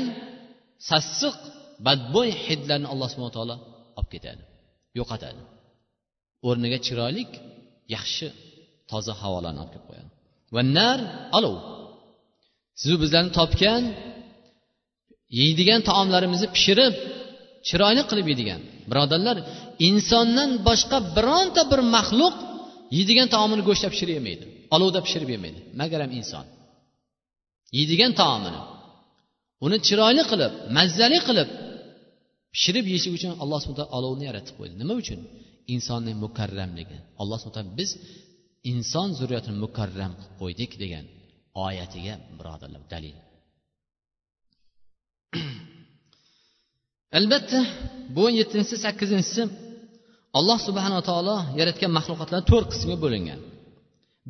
sassiq 0.90 1.38
badbo'y 1.86 2.30
hidlarni 2.46 2.88
alloh 2.94 3.08
subhana 3.12 3.34
taolo 3.38 3.56
olib 4.00 4.10
ketadi 4.14 4.44
yo'qotadi. 5.00 5.42
O'rniga 6.48 6.80
chiroyli 6.86 7.24
yaxshi 7.96 8.28
toza 8.92 9.14
havolarni 9.22 9.60
olib 9.64 9.72
kelib 9.74 9.88
qo'yadi. 9.90 10.10
Va 10.56 10.62
nar 10.78 11.00
olov. 11.38 11.56
Sizu 12.82 12.96
bizlarni 13.04 13.32
topgan 13.40 13.84
yeydigan 15.40 15.82
taomlarimizni 15.90 16.50
pishirib 16.56 16.94
chiroyli 17.68 18.04
qilib 18.10 18.28
yeydigan. 18.32 18.62
Birodarlar 18.92 19.38
insondan 19.90 20.52
boshqa 20.68 20.98
bironta 21.18 21.62
bir 21.72 21.82
maxluq 21.96 22.36
yeydigan 22.98 23.28
taomini 23.36 23.64
go'shtlab 23.70 23.92
pishirib 23.96 24.16
yemaydi 24.20 24.46
olovda 24.76 25.00
pishirib 25.06 25.30
yemaydi 25.36 25.60
magaram 25.82 26.12
inson. 26.20 26.46
Yeydigan 27.78 28.12
taomini. 28.22 28.62
Uni 29.66 29.78
chiroyli 29.88 30.24
qilib 30.32 30.54
mazzali 30.78 31.20
qilib 31.28 31.50
pishirib 32.54 32.86
yeyishlik 32.92 33.14
uchun 33.20 33.32
alloh 33.44 33.60
subhan 33.64 33.78
taolo 33.80 33.94
olovni 33.98 34.24
yaratib 34.30 34.56
qo'ydi. 34.60 34.74
Nima 34.82 34.94
uchun? 35.02 35.20
Insonning 35.76 36.18
mukarramligi. 36.26 36.98
Alloh 37.22 37.38
subhan 37.42 37.56
taolo 37.58 37.72
biz 37.80 37.90
inson 38.72 39.10
zurriyatini 39.20 39.58
mukarram 39.66 40.12
qilib 40.20 40.36
qo'ydik 40.42 40.72
degan 40.84 41.06
oyatiga 41.66 42.14
birodarlar 42.38 42.84
dalil. 42.94 43.16
albatta 47.18 47.60
bu 48.16 48.20
o'n 48.28 48.34
yettinchisi 48.42 48.76
sakkizinchisi 48.86 49.44
alloh 50.38 50.58
subhanava 50.68 51.04
taolo 51.10 51.36
yaratgan 51.60 51.92
maxluqotlar 51.98 52.40
to'rt 52.52 52.68
qismga 52.74 52.98
bo'lingan. 53.04 53.40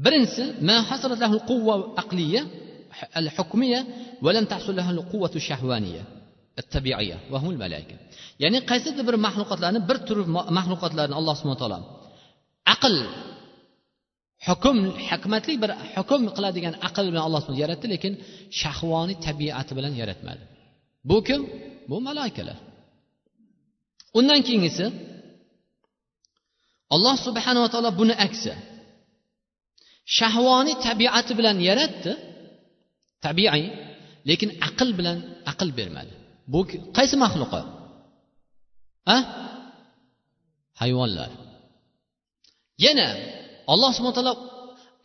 Birinchisi 0.04 0.44
ya'ni 8.44 8.60
qaysidir 8.72 9.04
bir 9.10 9.16
maxluqotlarni 9.26 9.80
bir 9.90 9.98
tur 10.08 10.18
maxluqotlarni 10.58 11.16
alloh 11.20 11.36
subhana 11.40 11.60
taolo 11.62 11.80
aql 12.74 12.96
hukm 14.48 14.78
hikmatli 15.10 15.54
bir 15.64 15.72
hukm 15.96 16.22
qiladigan 16.36 16.74
aql 16.88 17.06
bilan 17.12 17.24
alloh 17.28 17.42
yaratdi 17.62 17.88
lekin 17.94 18.14
shahvoniy 18.62 19.18
tabiati 19.28 19.72
bilan 19.78 19.94
yaratmadi. 20.02 20.44
Bu 21.10 21.18
kim? 21.28 21.42
Bu 21.90 21.98
malaikalar. 22.08 22.58
Undan 24.18 24.40
keyingisi 24.48 24.86
alloh 26.96 27.16
subhanava 27.26 27.68
taolo 27.74 27.92
buni 28.00 28.16
aksi 28.26 28.54
shahvoniy 30.18 30.76
tabiati 30.88 31.32
bilan 31.40 31.58
yaratdi 31.70 32.12
tabiiy 33.26 33.66
lekin 34.30 34.50
aql 34.68 34.90
bilan 34.98 35.18
aql 35.52 35.70
bermadi. 35.80 36.14
Bu 36.52 36.60
qaysi 36.98 37.16
maxluqi? 37.24 37.62
A 39.16 39.18
hayvonlar. 40.82 41.32
Yana 42.86 43.08
alloh 43.74 43.92
subhana 43.96 44.16
taolo 44.20 44.34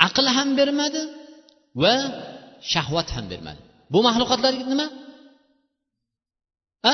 aql 0.06 0.26
ham 0.36 0.48
bermadi 0.58 1.02
va 1.82 1.94
shahvat 2.72 3.08
ham 3.14 3.24
bermadi. 3.32 3.60
Bu 3.92 3.98
maxluqotlar 4.06 4.52
nima? 4.72 4.86
A 6.90 6.92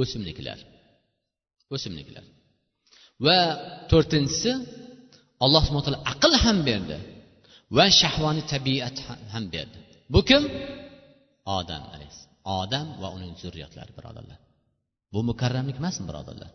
o'simliklar 0.00 0.58
o'simliklar 1.74 2.24
va 3.26 3.38
to'rtinchisi 3.90 4.52
alloh 5.44 5.62
subhana 5.66 5.84
taolo 5.86 6.00
aql 6.12 6.32
ham 6.44 6.58
berdi 6.68 6.96
va 7.76 7.86
shahvoniy 8.00 8.44
tabiat 8.54 8.96
ham 9.34 9.44
berdi. 9.54 9.78
Bu 10.12 10.20
kim? 10.28 10.42
Odam 11.58 11.82
alayhissalom 11.94 12.30
odam 12.58 12.86
va 13.02 13.08
uning 13.16 13.32
zurriyotlari 13.42 13.92
birodarlar. 13.98 14.38
Bu 15.12 15.20
mukarramlik 15.30 15.76
emasmi 15.80 16.04
birodarlar. 16.10 16.50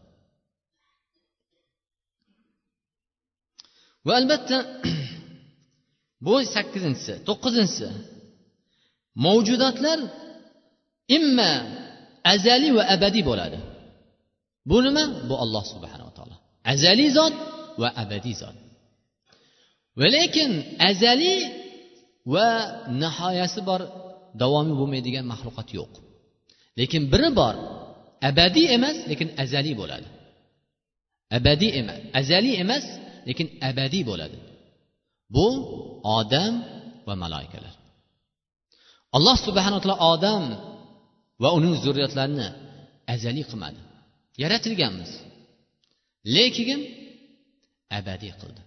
Va 4.08 4.14
albatta 4.20 4.58
bu 6.26 6.34
sakkizinchisi 6.56 7.14
to'qqizinchisi 7.28 7.88
mavjudotlar 9.26 10.00
imma 11.18 11.52
azaliy 12.34 12.72
va 12.78 12.84
abadiy 12.96 13.24
bo'ladi. 13.30 13.58
Bu 14.70 14.78
nima? 14.86 15.04
Bu 15.30 15.36
olloh 15.44 15.64
subhanava 15.74 16.12
taolo. 16.18 16.36
Azaliy 16.74 17.10
zot 17.18 17.36
va 17.82 17.90
abadiy 18.04 18.36
zot. 18.42 18.56
Va 20.00 20.08
lekin 20.18 20.52
azaliy 20.90 21.40
va 22.34 22.48
nihoyasi 23.02 23.60
bor 23.70 23.82
davomi 24.42 24.74
bo'lmaydigan 24.80 25.26
maxluqot 25.32 25.70
yo'q. 25.78 25.92
Lekin 26.80 27.04
biri 27.14 27.30
bor 27.40 27.56
abadiy 28.30 28.68
emas 28.78 28.98
lekin 29.12 29.30
azaliy 29.44 29.76
bo'ladi. 29.82 30.08
Abadiy 31.38 31.72
emas 31.82 32.00
azaliy 32.20 32.56
emas 32.64 32.86
lekin 33.28 33.48
abadiy 33.70 34.04
bo'ladi. 34.10 34.38
Bu 35.36 35.48
odam 36.20 36.54
va 37.08 37.14
maloikalar 37.24 37.76
alloh 39.18 39.36
subhanaa 39.48 39.82
taolo 39.84 39.98
odam 40.14 40.44
va 41.44 41.50
uning 41.58 41.76
zurriyatlarini 41.84 42.48
azaliy 43.14 43.46
qilmadi. 43.52 43.80
Yaratilganmiz. 44.44 45.12
Lekin 46.36 46.80
abadiy 47.98 48.34
qildi. 48.42 48.62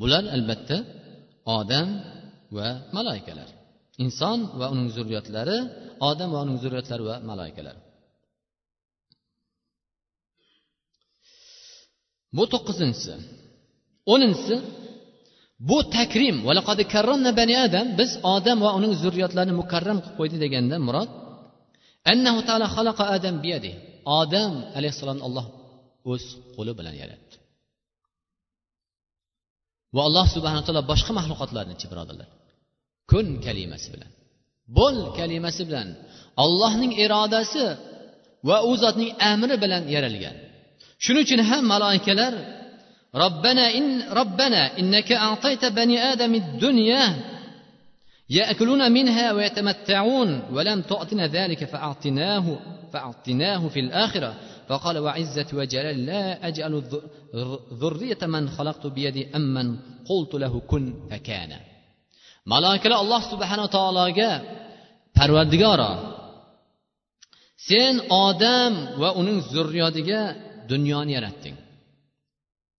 Bular 0.00 0.24
albatta 0.36 0.76
odam 1.58 1.88
va 2.56 2.68
maloikalar 2.96 3.48
inson 4.04 4.38
va 4.60 4.66
uning 4.74 4.88
zurriyatlari 4.96 5.58
odam 6.10 6.28
va 6.34 6.38
uning 6.44 6.58
zurriyatlari 6.62 7.02
va 7.10 7.16
maloikalar 7.30 7.76
bu 12.36 12.44
to'qqizinchisi. 12.52 13.14
O'ninchisi 14.12 14.56
bu 15.68 15.78
takrim 15.96 16.36
bani 17.40 17.54
adam 17.66 17.86
biz 18.00 18.10
odam 18.34 18.58
va 18.64 18.70
uning 18.78 18.94
zurriyatlarini 19.02 19.54
mukarram 19.62 19.98
qilib 20.02 20.16
qo'ydi 20.18 20.36
deganda 20.44 20.76
murod 20.88 21.10
annahu 22.12 22.40
taala 22.48 22.66
xalaqa 22.76 23.04
adam 23.16 23.36
biyadi. 23.44 23.72
Odam 24.20 24.52
alayhissalomni 24.78 25.22
olloh 25.28 25.46
o'z 26.12 26.24
qo'li 26.56 26.72
bilan 26.78 26.94
yaratdi. 27.02 27.36
Va 29.96 30.02
alloh 30.08 30.26
subhana 30.36 30.60
taolo 30.66 30.82
boshqa 30.92 31.12
maxluqotlarnichi 31.18 31.86
birodarlar 31.92 32.28
kun 33.10 33.26
kalimasi 33.46 33.88
bilan 33.94 34.10
bo'l 34.78 34.96
kalimasi 35.18 35.62
bilan 35.68 35.88
allohning 36.44 36.92
irodasi 37.04 37.64
va 38.48 38.56
u 38.70 38.72
zotning 38.82 39.10
amri 39.32 39.56
bilan 39.64 39.82
yaralgan. 39.94 40.36
Shuning 41.04 41.24
uchun 41.26 41.40
ham 41.50 41.62
maloikalar 41.72 42.34
robbana 43.22 43.66
in 43.78 43.86
robbana 44.18 44.62
innaka 44.80 45.14
a'tayta 45.28 45.66
bani 45.78 45.96
adami 46.12 46.38
dunya 46.64 47.02
يأكلون 48.30 48.92
منها 48.92 49.32
ويتمتعون 49.32 50.42
ولم 50.52 50.82
تعطنا 50.82 51.26
ذلك 51.26 51.64
فأعطناه 51.64 52.58
فأعطناه 52.92 53.68
في 53.68 53.80
الآخرة. 53.80 54.34
فقال 54.68 54.98
وعزة 54.98 55.46
وجلال 55.52 56.06
لا 56.06 56.48
أجعل 56.48 56.82
ذرية 57.72 58.18
من 58.22 58.48
خلقت 58.48 58.86
بيدي 58.86 59.36
أمن 59.36 59.76
قلت 60.08 60.34
له 60.34 60.60
كن 60.60 60.94
فكان. 61.10 61.52
ملائكة 62.46 63.00
الله 63.00 63.20
سبحانه 63.30 63.62
وتعالى 63.62 64.56
parvardigoro 65.16 65.90
sen 67.68 67.94
odam 68.24 68.72
va 69.00 69.10
uning 69.20 69.38
zurriyotiga 69.52 70.20
dunyoni 70.70 71.12
yaratding 71.16 71.56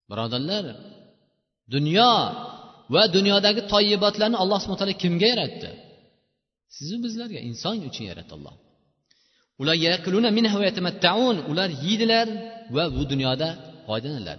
birodarlar 0.09 0.65
dunyo 1.73 2.11
va 2.93 3.03
dunyodagi 3.15 3.61
toyibotlarni 3.73 4.37
alloh 4.43 4.57
subhana 4.63 4.79
taolo 4.81 4.95
kimga 5.03 5.27
yaratdi? 5.33 5.69
Sizu 6.75 6.95
bizlarga 7.05 7.39
inson 7.49 7.75
uchun 7.89 8.05
yaratdi 8.11 8.33
alloh. 8.37 8.55
Ular 9.61 9.75
ular 11.51 11.69
yeydilar 11.85 12.27
va 12.75 12.83
bu 12.95 13.01
dunyoda 13.11 13.49
foydalanadilar 13.87 14.37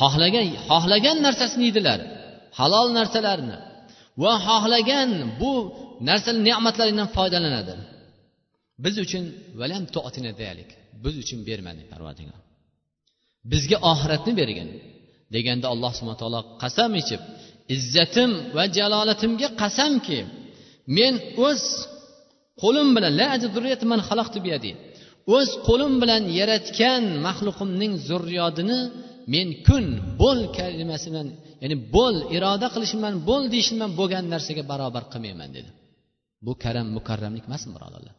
xohlagan 0.00 0.46
xohlagan 0.68 1.16
narsasini 1.26 1.64
yeydilar 1.68 2.00
halol 2.58 2.88
narsalarni 2.98 3.56
va 4.22 4.32
xohlagan 4.48 5.10
bu 5.40 5.52
narsalar 6.08 6.40
ne'matlaringdan 6.48 7.08
foydalanadi. 7.16 7.74
Biz 8.84 8.94
uchun 9.04 9.24
valam 9.60 9.82
biz 11.04 11.14
uchun 11.22 11.40
bermadi 11.48 11.82
parvardigor. 11.92 12.40
Bizga 13.52 13.76
oxiratni 13.92 14.32
bergin. 14.40 14.68
Deganda 15.34 15.66
alloh 15.74 15.92
subhana 15.96 16.18
taolo 16.22 16.40
qasam 16.62 16.92
ichib 17.02 17.20
izzatim 17.76 18.30
va 18.56 18.64
jalolatimga 18.76 19.48
qasamki 19.62 20.18
men 20.96 21.14
o'z 21.48 21.62
qo'lim 22.62 22.88
bilan 22.96 23.12
o'z 25.34 25.50
qo'lim 25.66 25.92
bilan 26.02 26.22
yaratgan 26.40 27.02
maxluqimning 27.26 27.92
zurriyodini 28.08 28.78
men 29.34 29.48
kun 29.66 29.84
bo'l 30.22 30.40
kalimasi 30.58 31.06
bilan 31.12 31.28
ya'ni 31.62 31.76
bo'l 31.96 32.16
iroda 32.36 32.66
qilishim 32.74 32.98
bilan 33.02 33.16
bo'l 33.28 33.44
deyishim 33.52 33.74
bilan 33.78 33.92
bo'lgan 34.00 34.24
narsaga 34.34 34.62
barobar 34.72 35.04
qilmayman 35.12 35.50
dedi. 35.56 35.70
Bu 36.46 36.52
karam 36.64 36.86
mukarramlik 36.96 37.44
emasmi 37.48 37.70
birodarlar? 37.76 38.14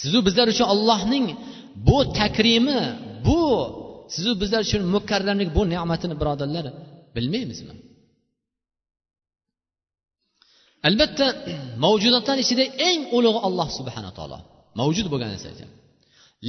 Sizu 0.00 0.18
bizlar 0.26 0.46
uchun 0.52 0.66
allohning 0.74 1.26
bu 1.88 1.98
takrimi 2.20 2.80
bu 3.26 3.42
sizu 4.14 4.30
bizlar 4.42 4.60
uchun 4.66 4.82
mukarramlik 4.94 5.50
bu 5.56 5.62
ne'matini 5.72 6.14
birodarlar 6.20 6.66
bilmaymizmi? 7.16 7.74
Albatta 10.88 11.26
mavjudotlar 11.84 12.36
ichida 12.44 12.64
eng 12.88 13.00
ulug'i 13.16 13.40
alloh 13.48 13.68
subhana 13.78 14.10
taolo. 14.18 14.38
Mavjud 14.80 15.06
bo'lgan 15.12 15.30
narsa 15.34 15.50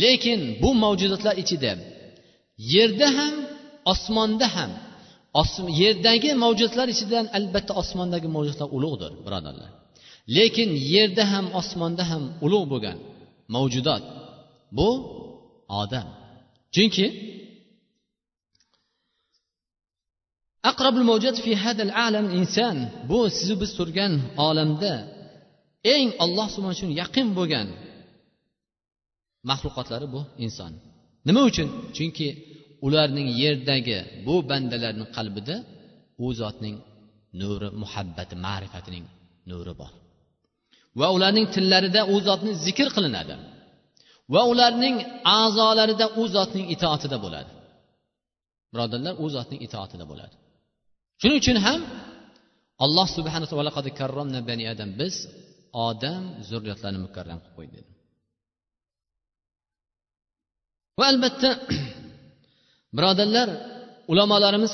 lekin 0.04 0.40
bu 0.62 0.70
mavjudotlar 0.84 1.36
ichida 1.44 1.72
yerda 2.74 3.08
ham 3.18 3.34
osmonda 3.94 4.48
ham 4.56 4.72
yerdagi 5.82 6.30
mavjudotlar 6.44 6.88
ichidan 6.96 7.26
albatta 7.38 7.74
osmondagi 7.82 8.28
mavjudotlar 8.36 8.70
ulug'dir 8.78 9.12
birodarlar. 9.26 9.70
Lekin 10.38 10.70
yerda 10.94 11.24
ham 11.34 11.46
osmonda 11.60 12.04
ham 12.12 12.24
ulug' 12.46 12.68
bo'lgan 12.74 12.98
mavjudot 13.56 14.04
bu 14.78 14.90
odam. 15.82 16.08
Chunki 16.76 17.06
aqrabul 20.72 21.06
mavjud 21.12 21.36
fi 21.46 21.52
hadal 21.64 21.92
alam 22.06 22.26
inson 22.40 22.78
bu 23.10 23.20
sizu 23.38 23.56
biz 23.62 23.72
turgan 23.80 24.14
olamda 24.48 24.94
eng 25.96 26.10
alloh 26.24 26.48
subhana 26.54 26.74
uchun 26.78 26.92
yaqin 27.02 27.28
bo'lgan 27.38 27.68
maxluqotlari 29.50 30.08
bu 30.16 30.22
inson 30.46 30.72
nima 31.28 31.42
uchun 31.50 31.68
chunki 31.98 32.28
ularning 32.86 33.28
yerdagi 33.42 33.98
bu 34.26 34.36
bandalarni 34.50 35.06
qalbida 35.16 35.56
u 36.26 36.28
zotning 36.42 36.76
nuri 37.40 37.70
muhabbati 37.82 38.36
ma'rifatining 38.46 39.06
nuri 39.50 39.74
bor 39.82 39.92
va 41.00 41.08
ularning 41.16 41.48
tillarida 41.56 42.02
u 42.14 42.16
zotni 42.28 42.52
zikr 42.66 42.88
qilinadi 42.96 43.36
va 44.34 44.42
ularning 44.52 44.96
a'zolarida 45.42 46.06
u 46.22 46.24
zotning 46.36 46.66
itoatida 46.76 47.18
bo'ladi 47.26 47.52
birodarlar 48.74 49.14
u 49.24 49.26
zotning 49.36 49.60
itoatida 49.68 50.06
bo'ladi 50.12 50.36
shuning 51.22 51.38
uchun 51.42 51.58
ham 51.66 51.80
alloh 52.86 53.08
subhana 53.18 53.46
taolo 53.50 53.72
bani 54.50 54.64
adam. 54.74 54.90
Biz 55.02 55.16
odam 55.88 56.24
zurriyatlarini 56.50 57.02
mukarram 57.08 57.40
qilib 57.44 57.56
qo'ydi 57.58 57.74
dedi 57.80 57.92
va 61.00 61.06
albatta 61.14 61.50
birodarlar 62.98 63.50
ulamolarimiz 64.12 64.72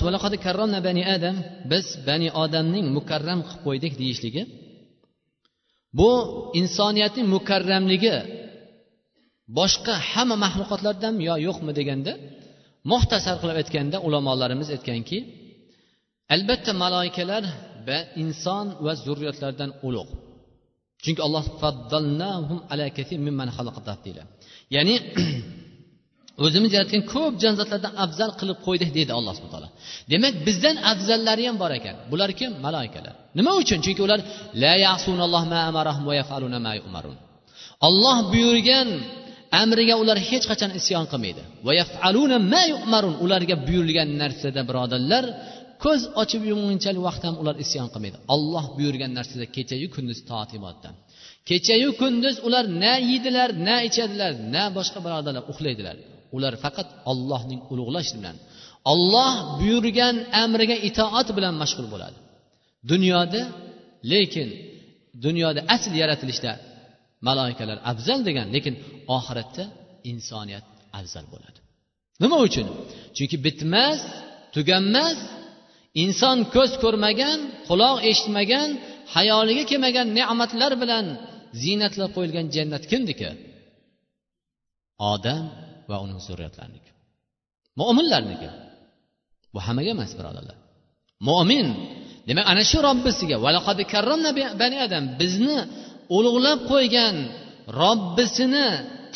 bani 0.87 1.03
adam. 1.15 1.35
Biz 1.71 1.85
bani 2.07 2.29
odamning 2.43 2.85
mukarram 2.97 3.39
qilib 3.47 3.61
qo'ydik 3.67 3.93
deyishligi 4.01 4.43
bu 5.99 6.11
insoniyatning 6.59 7.27
mukarramligi 7.35 8.15
boshqa 9.59 9.93
hamma 10.11 10.35
maxluqotlardan 10.45 11.13
yo 11.27 11.35
yo'qmi 11.47 11.71
deganda 11.79 12.13
muxtasar 12.91 13.35
qilib 13.41 13.57
aytganda 13.61 13.97
ulamolarimiz 14.07 14.67
aytganki 14.75 15.17
albatta 16.35 16.71
maloikalar 16.83 17.43
va 17.87 17.99
inson 18.23 18.65
va 18.85 18.93
zurriyatlardan 19.05 19.71
ulug' 19.87 20.11
chunki 21.03 21.21
alloh 21.27 21.43
ya'ni 24.75 24.95
o'zimiz 26.45 26.71
yaratgan 26.77 27.03
ko'p 27.13 27.33
jonzotlardan 27.43 27.93
afzal 28.05 28.31
qilib 28.39 28.57
qo'ydik 28.67 28.89
deydi 28.97 29.11
alloh 29.19 29.33
subhana 29.37 29.53
taolo. 29.55 29.69
Demak 30.11 30.33
bizdan 30.47 30.75
afzallari 30.91 31.43
ham 31.49 31.57
bor 31.63 31.71
ekan. 31.79 31.95
Bular 32.11 32.31
kim? 32.39 32.51
Maloikalar 32.65 33.13
nima 33.37 33.51
uchun? 33.61 33.79
Chunki 33.85 34.01
ular 34.07 34.19
la 34.63 34.73
olloh 37.87 38.17
buyurgan 38.33 38.87
amriga 39.61 39.95
ular 40.03 40.17
hech 40.29 40.45
qachon 40.51 40.71
isyon 40.79 41.05
qilmaydi. 41.11 41.41
Ularga 43.25 43.55
buyurilgan 43.67 44.09
narsada 44.21 44.61
birodarlar 44.69 45.23
ko'z 45.83 46.01
ochib 46.21 46.41
yumgunchalik 46.51 47.01
vaqt 47.07 47.23
ham 47.27 47.35
ular 47.41 47.55
isyon 47.63 47.87
qilmaydi. 47.93 48.17
Olloh 48.35 48.65
buyurgan 48.77 49.11
narsada 49.17 49.45
kechayu 49.55 49.87
kunduz 49.95 50.19
toat 50.29 50.49
ibodatda. 50.57 50.89
Kechayu 51.49 51.89
kunduz 52.01 52.35
ular 52.47 52.65
na 52.83 52.93
yeydilar 53.09 53.49
na 53.67 53.75
ichadilar 53.87 54.31
na 54.53 54.63
boshqa 54.77 54.99
birodarlar 55.05 55.43
uxlaydilar. 55.51 55.95
Ular 56.35 56.53
faqat 56.63 56.87
ollohning 57.11 57.61
ulug'lash 57.71 58.11
bilan 58.17 58.35
olloh 58.91 59.33
buyurgan 59.59 60.15
amriga 60.43 60.75
itoat 60.89 61.27
bilan 61.37 61.53
mashg'ul 61.61 61.87
bo'ladi. 61.93 62.17
Dunyoda 62.91 63.41
lekin 64.11 64.49
dunyoda 65.25 65.61
asl 65.75 65.93
yaratilishda 66.01 66.51
maloikalar 67.27 67.77
afzal 67.91 68.19
degan 68.27 68.47
lekin 68.55 68.75
oxiratda 69.17 69.63
insoniyat 70.11 70.65
afzal 70.99 71.25
bo'ladi. 71.33 71.59
Nima 72.23 72.37
uchun? 72.47 72.67
Chunki 73.17 73.37
bitmas 73.45 74.01
tuganmas 74.55 75.19
inson 76.03 76.37
ko'z 76.55 76.71
ko'rmagan 76.83 77.39
quloq 77.69 77.97
eshitmagan 78.09 78.69
hayoliga 79.15 79.63
kelmagan 79.71 80.07
ne'matlar 80.19 80.71
bilan 80.81 81.05
ziynatlab 81.61 82.11
qo'yilgan 82.17 82.47
jannat 82.55 82.83
kimniki? 82.91 83.29
Odam 85.13 85.43
va 85.89 85.97
uning 86.05 86.19
zurriyatlariniki 86.27 86.91
mo'minlarniki 87.79 88.49
bu 89.53 89.59
hammaga 89.65 89.89
emas 89.95 90.11
birodarlar. 90.19 90.57
Mo'min 91.27 91.67
demak 92.27 92.45
ana 92.51 92.63
shu 92.71 92.77
robbisiga 92.87 93.37
bani 94.61 94.77
adam 94.85 95.03
bizni 95.21 95.57
ulug'lab 96.17 96.59
qo'ygan 96.71 97.15
robbisini 97.81 98.67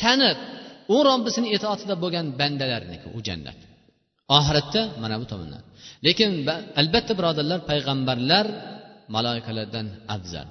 tanib 0.02 0.38
u 0.96 0.98
robbisini 1.10 1.48
itoatida 1.58 1.96
bo'lgan 2.04 2.26
bandalarniki 2.40 3.08
u 3.18 3.20
jannat. 3.28 3.60
Oxiratda 4.38 4.82
mana 5.02 5.16
bu 5.22 5.26
tomondan 5.32 5.62
lekin 6.06 6.30
albatta 6.82 7.14
birodarlar 7.20 7.60
payg'ambarlar 7.70 8.46
maloikalardan 9.16 9.88
afzal. 10.16 10.48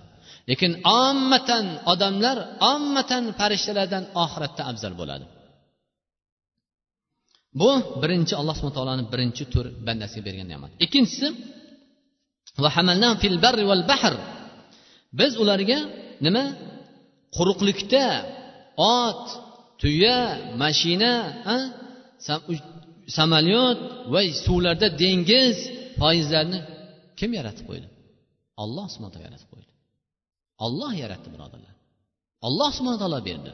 Lekin 0.51 0.73
ommatan 1.03 1.67
odamlar 1.93 2.37
ommatan 2.73 3.25
farishtalardan 3.39 4.05
oxiratda 4.25 4.63
afzal 4.71 4.95
bo'ladi. 5.01 5.27
Bu 7.61 7.71
birinchi 8.03 8.35
alloh 8.41 8.55
subhana 8.59 8.77
taoloni 8.79 9.05
birinchi 9.13 9.45
tur 9.53 9.67
bandasiga 9.87 10.23
bergan 10.29 10.49
ne'mat. 10.53 10.71
Ikkinchisi 10.85 11.27
fil 13.23 13.39
barri 13.45 13.65
val 13.71 13.85
bahr. 13.91 14.15
Biz 15.19 15.33
ularga 15.43 15.79
nima? 16.25 16.45
Quruqlikda 17.37 18.07
ot 18.99 19.25
tuya 19.81 20.19
mashina 20.63 21.13
samolyot 23.19 23.79
va 24.13 24.21
suvlarda 24.45 24.89
dengiz 25.03 25.57
foizlarni 26.01 26.59
kim 27.19 27.31
yaratib 27.39 27.65
qo'ydi? 27.71 27.89
Olloh 28.63 28.87
subhana 28.93 29.13
taolo 29.15 29.27
yaratib 29.29 29.49
qo'ydi. 29.53 29.71
Olloh 30.65 30.93
yaratdi 31.03 31.29
birodarlar 31.35 31.77
olloh 32.47 32.71
subhana 32.77 32.99
taolo 33.03 33.21
berdi. 33.29 33.51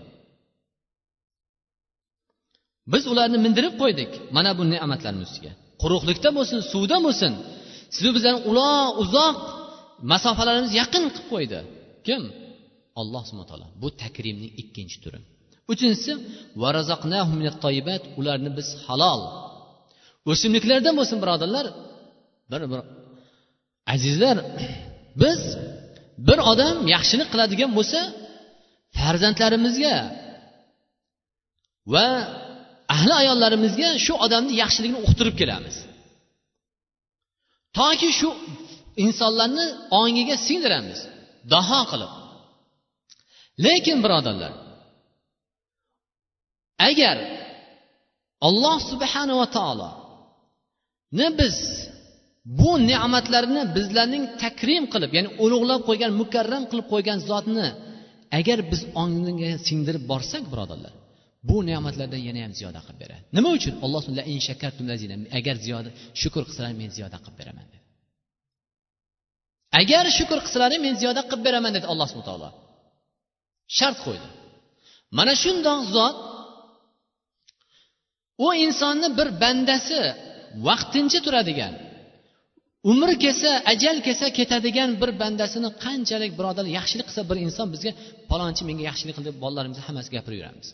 Biz 2.93 3.05
ularni 3.13 3.39
mindirib 3.45 3.75
qo'ydik 3.83 4.11
mana 4.37 4.51
bu 4.59 4.63
ne'matlarni 4.73 5.23
ustiga. 5.29 5.53
Quruqlikda 5.83 6.31
bo'lsin 6.39 6.59
suvda 6.73 6.97
bo'lsin. 7.07 7.33
Sizni 7.95 8.11
bizlarni 8.17 8.41
uloq 8.51 8.89
uzoq 9.03 9.37
masofalarimiz 10.13 10.73
yaqin 10.81 11.03
qilib 11.15 11.27
qo'ydi. 11.33 11.59
Kim? 12.07 12.23
Alloh 13.01 13.23
subhana 13.29 13.49
taolo. 13.51 13.67
Bu 13.83 13.89
takrimning 14.03 14.53
ikkinchi 14.63 14.97
turi. 15.05 15.21
Uchinchisi 15.73 16.13
ularni 18.21 18.51
biz 18.59 18.69
halol. 18.87 19.21
O'simliklardan 20.31 20.95
bo'lsin 20.99 21.19
birodarlar. 21.23 21.67
Bir 22.51 22.63
bir 22.71 22.81
azizlar 23.95 24.37
biz 25.23 25.41
bir 26.29 26.39
odam 26.53 26.77
yaxshilik 26.95 27.29
qiladigan 27.33 27.71
bo'lsa 27.79 28.01
farzandlarimizga 28.99 29.97
va 31.95 32.07
ahli 32.95 33.13
ayollarimizga 33.23 33.89
shu 34.05 34.13
odamni 34.25 34.53
yaxshiligini 34.63 35.01
uqtirib 35.07 35.35
kelamiz. 35.41 35.77
Toki 37.79 38.11
shu 38.19 38.29
insonlarni 39.05 39.67
ongiga 40.01 40.37
singdiramiz 40.47 41.01
daho 41.53 41.81
qilib. 41.91 42.13
Lekin 43.65 43.99
birodarlar 44.05 44.53
agar 46.89 47.17
alloh 48.49 48.79
subhanava 48.91 49.47
taoloni 49.57 51.29
biz 51.41 51.57
bu 52.59 52.71
ne'matlarni 52.91 53.63
bizlarning 53.77 54.25
takrim 54.43 54.85
qilib 54.93 55.11
ya'ni 55.17 55.31
ulug'lab 55.45 55.81
qo'ygan 55.89 56.13
mukarram 56.21 56.65
qilib 56.71 56.87
qo'ygan 56.93 57.19
zotni 57.31 57.69
agar 58.39 58.59
biz 58.73 58.83
ongiga 59.03 59.51
singdirib 59.69 60.05
borsak 60.13 60.45
birodarlar 60.53 60.95
bu 61.49 61.57
ne'matlardan 61.71 62.23
yana 62.29 62.41
ham 62.45 62.53
ziyoda 62.59 62.81
qilib 62.87 62.99
beradi. 63.03 63.23
Nima 63.37 63.51
uchun? 63.59 63.75
Alloh 63.85 64.01
agar 65.39 65.57
ziyoda 65.67 65.91
shukur 66.21 66.43
qilsalar 66.49 66.73
men 66.83 66.91
ziyoda 66.97 67.19
qilib 67.25 67.37
beraman 67.41 67.67
dedi. 67.73 67.83
Agar 69.81 70.05
shukur 70.19 70.39
qilsalaring 70.45 70.83
men 70.87 70.95
ziyoda 71.01 71.23
qilib 71.31 71.43
beraman 71.47 71.73
dedi 71.77 71.87
alloh 71.93 72.07
subhana 72.11 72.29
taolo. 72.31 72.49
Shart 73.79 73.99
qo'ydi. 74.07 74.29
Mana 75.19 75.35
shundoq 75.43 75.81
zot 75.97 76.17
u 78.47 78.49
insonni 78.67 79.09
bir 79.19 79.29
bandasi 79.43 80.01
vaqtincha 80.69 81.21
turadigan 81.27 81.75
umri 82.93 83.15
kelsa 83.25 83.51
ajal 83.73 83.97
kelsa 84.07 84.27
ketadigan 84.39 84.91
bir 85.03 85.11
bandasini 85.23 85.71
qanchalik 85.85 86.33
birodar 86.39 86.67
yaxshilik 86.79 87.07
qilsa 87.09 87.23
bir 87.31 87.39
inson 87.47 87.67
bizga 87.75 87.93
palonchi 88.31 88.63
menga 88.69 88.85
yaxshilik 88.91 89.15
qildi 89.17 89.29
deb 89.31 89.39
bolalarimizni 89.45 89.83
hammasi 89.89 90.09
gapirib 90.17 90.39
yuramiz 90.41 90.69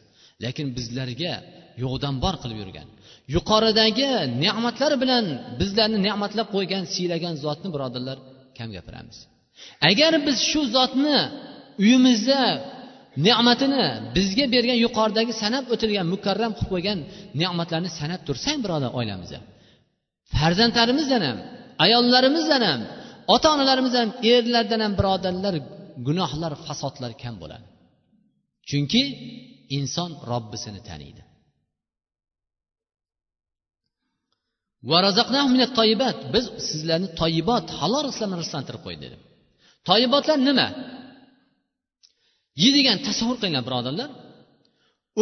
lekin 0.44 0.66
bizlarga 0.76 1.34
yo'qdan 1.82 2.14
bor 2.24 2.34
qilib 2.42 2.58
yurgan 2.62 2.88
yuqoridagi 3.34 4.10
ne'matlar 4.44 4.92
bilan 5.02 5.24
bizlarni 5.60 5.98
ne'matlab 6.06 6.48
qo'ygan 6.54 6.84
siylagan 6.94 7.34
zotni 7.44 7.68
birodarlar 7.74 8.18
kam 8.58 8.68
gapiramiz. 8.76 9.18
Agar 9.90 10.12
biz 10.26 10.38
shu 10.50 10.60
zotni 10.76 11.18
uyimizda 11.82 12.40
ne'matini 13.26 13.84
bizga 14.16 14.44
bergan 14.54 14.78
yuqoridagi 14.86 15.32
sanab 15.42 15.64
o'tilgan 15.74 16.06
mukarram 16.14 16.52
qilib 16.58 16.70
qo'ygan 16.72 16.98
ne'matlarni 17.40 17.90
sanab 18.00 18.20
tursang 18.28 18.58
birodar 18.64 18.90
oilamizda 18.98 19.38
farzandlarimizdan 20.34 21.22
ham 21.28 21.38
ayollarimizdan 21.84 22.62
ham 22.70 22.80
ota 23.34 23.48
onalarimizdan 23.54 24.00
ham 24.04 24.12
erlardan 24.32 24.80
ham 24.84 24.92
birodarlar 24.98 25.54
gunohlar 26.06 26.52
fasodlar 26.66 27.12
kam 27.22 27.34
bo'ladi. 27.42 27.66
Chunki 28.68 29.02
inson 29.78 30.10
robbisini 30.30 30.80
taniydi. 30.88 31.22
Biz 36.34 36.44
sizlarni 36.68 37.08
toyibot 37.20 37.66
halol 37.78 38.02
rizqlarni 38.08 38.36
rizqlantirib 38.42 38.82
qo'ydi 38.86 39.00
dedi 39.06 39.16
toyibotlar 39.88 40.38
nima? 40.48 40.68
Yeydigan 42.62 42.98
tasavvur 43.06 43.36
qilinglar 43.40 43.64
birodarlar. 43.68 44.10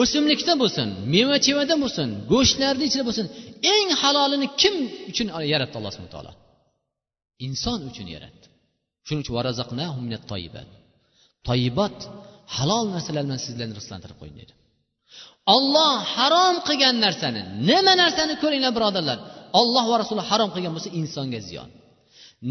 O'simlikda 0.00 0.54
bo'lsin 0.62 0.88
meva 1.14 1.36
chevada 1.46 1.74
bo'lsin 1.84 2.08
go'shtlarni 2.32 2.84
ichida 2.88 3.04
bo'lsin 3.08 3.26
eng 3.74 3.88
halolini 4.02 4.48
kim 4.60 4.74
uchun 5.10 5.28
yaratdi 5.52 5.74
alloh 5.78 5.92
subhana 5.94 6.12
taolo? 6.16 6.32
Inson 7.46 7.78
uchun 7.90 8.06
yaratdi. 8.14 8.46
Shuning 9.06 9.22
uchun 9.24 9.34
toyibat 11.48 11.98
halol 12.56 12.84
narsalar 12.94 13.22
bilan 13.26 13.40
sizlarni 13.46 13.74
rizqlantirib 13.78 14.16
qo'ying 14.20 14.36
dedi. 14.42 14.52
Olloh 15.56 15.94
harom 16.16 16.56
qilgan 16.68 16.96
narsani 17.04 17.40
nima 17.68 17.92
narsani 18.02 18.34
ko'ringlar 18.42 18.72
birodarlar? 18.78 19.18
Olloh 19.60 19.84
va 19.90 19.96
rasuli 20.02 20.22
harom 20.30 20.50
qilgan 20.54 20.72
bo'lsa 20.76 20.90
insonga 21.00 21.40
ziyon. 21.48 21.68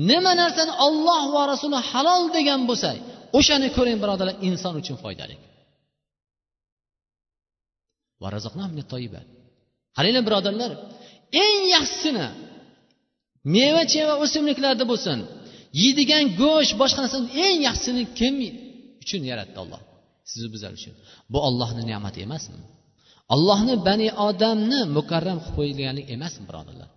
Nima 0.10 0.32
narsani 0.42 0.74
olloh 0.88 1.24
va 1.36 1.44
rasuli 1.54 1.80
halol 1.90 2.24
degan 2.38 2.62
bo'lsa 2.70 2.90
o'shani 3.38 3.68
ko'ring 3.78 3.98
birodarlar 4.04 4.36
inson 4.50 4.74
uchun 4.82 4.98
foydali 5.04 5.36
qaranglar 9.98 10.24
birodarlar 10.28 10.72
eng 11.46 11.62
yaxshisini 11.76 12.28
meva 13.56 13.84
cheva 13.94 14.14
o'simliklarda 14.24 14.84
bo'lsin 14.92 15.20
yeydigan 15.82 16.24
go'sht 16.42 16.74
boshqa 16.82 17.00
narsani 17.06 17.28
eng 17.46 17.58
yaxshisini 17.68 18.04
kim 18.20 18.36
uchun 19.04 19.22
yaratdi 19.32 19.58
olloh 19.64 19.82
sizu 20.32 20.48
bizlar 20.54 20.72
uchun. 20.80 20.94
Bu 21.32 21.38
ollohni 21.48 21.84
ne'mati 21.92 22.20
emasmi? 22.28 22.60
Allohni 23.36 23.76
bani 23.88 24.08
odamni 24.28 24.80
mukarram 24.98 25.38
qilib 25.44 25.56
qo'yilganlik 25.58 26.06
emasmi 26.16 26.44
birodarlar? 26.50 26.90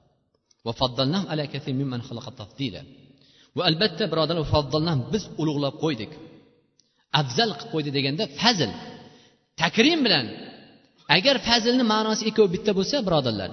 Va 3.56 3.62
albatta 3.70 4.04
birodarlar 4.12 4.98
biz 5.12 5.24
ulug'lab 5.42 5.74
qo'ydik 5.84 6.10
afzal 7.20 7.50
qilib 7.58 7.70
qo'ydi 7.74 7.90
deganda 7.96 8.24
fazl 8.40 8.70
takrim 9.62 10.00
bilan 10.06 10.26
agar 11.16 11.36
fazilni 11.48 11.84
ma'nosi 11.94 12.22
ikkovi 12.30 12.50
bitta 12.56 12.72
bo'lsa 12.78 12.96
birodarlar 13.06 13.50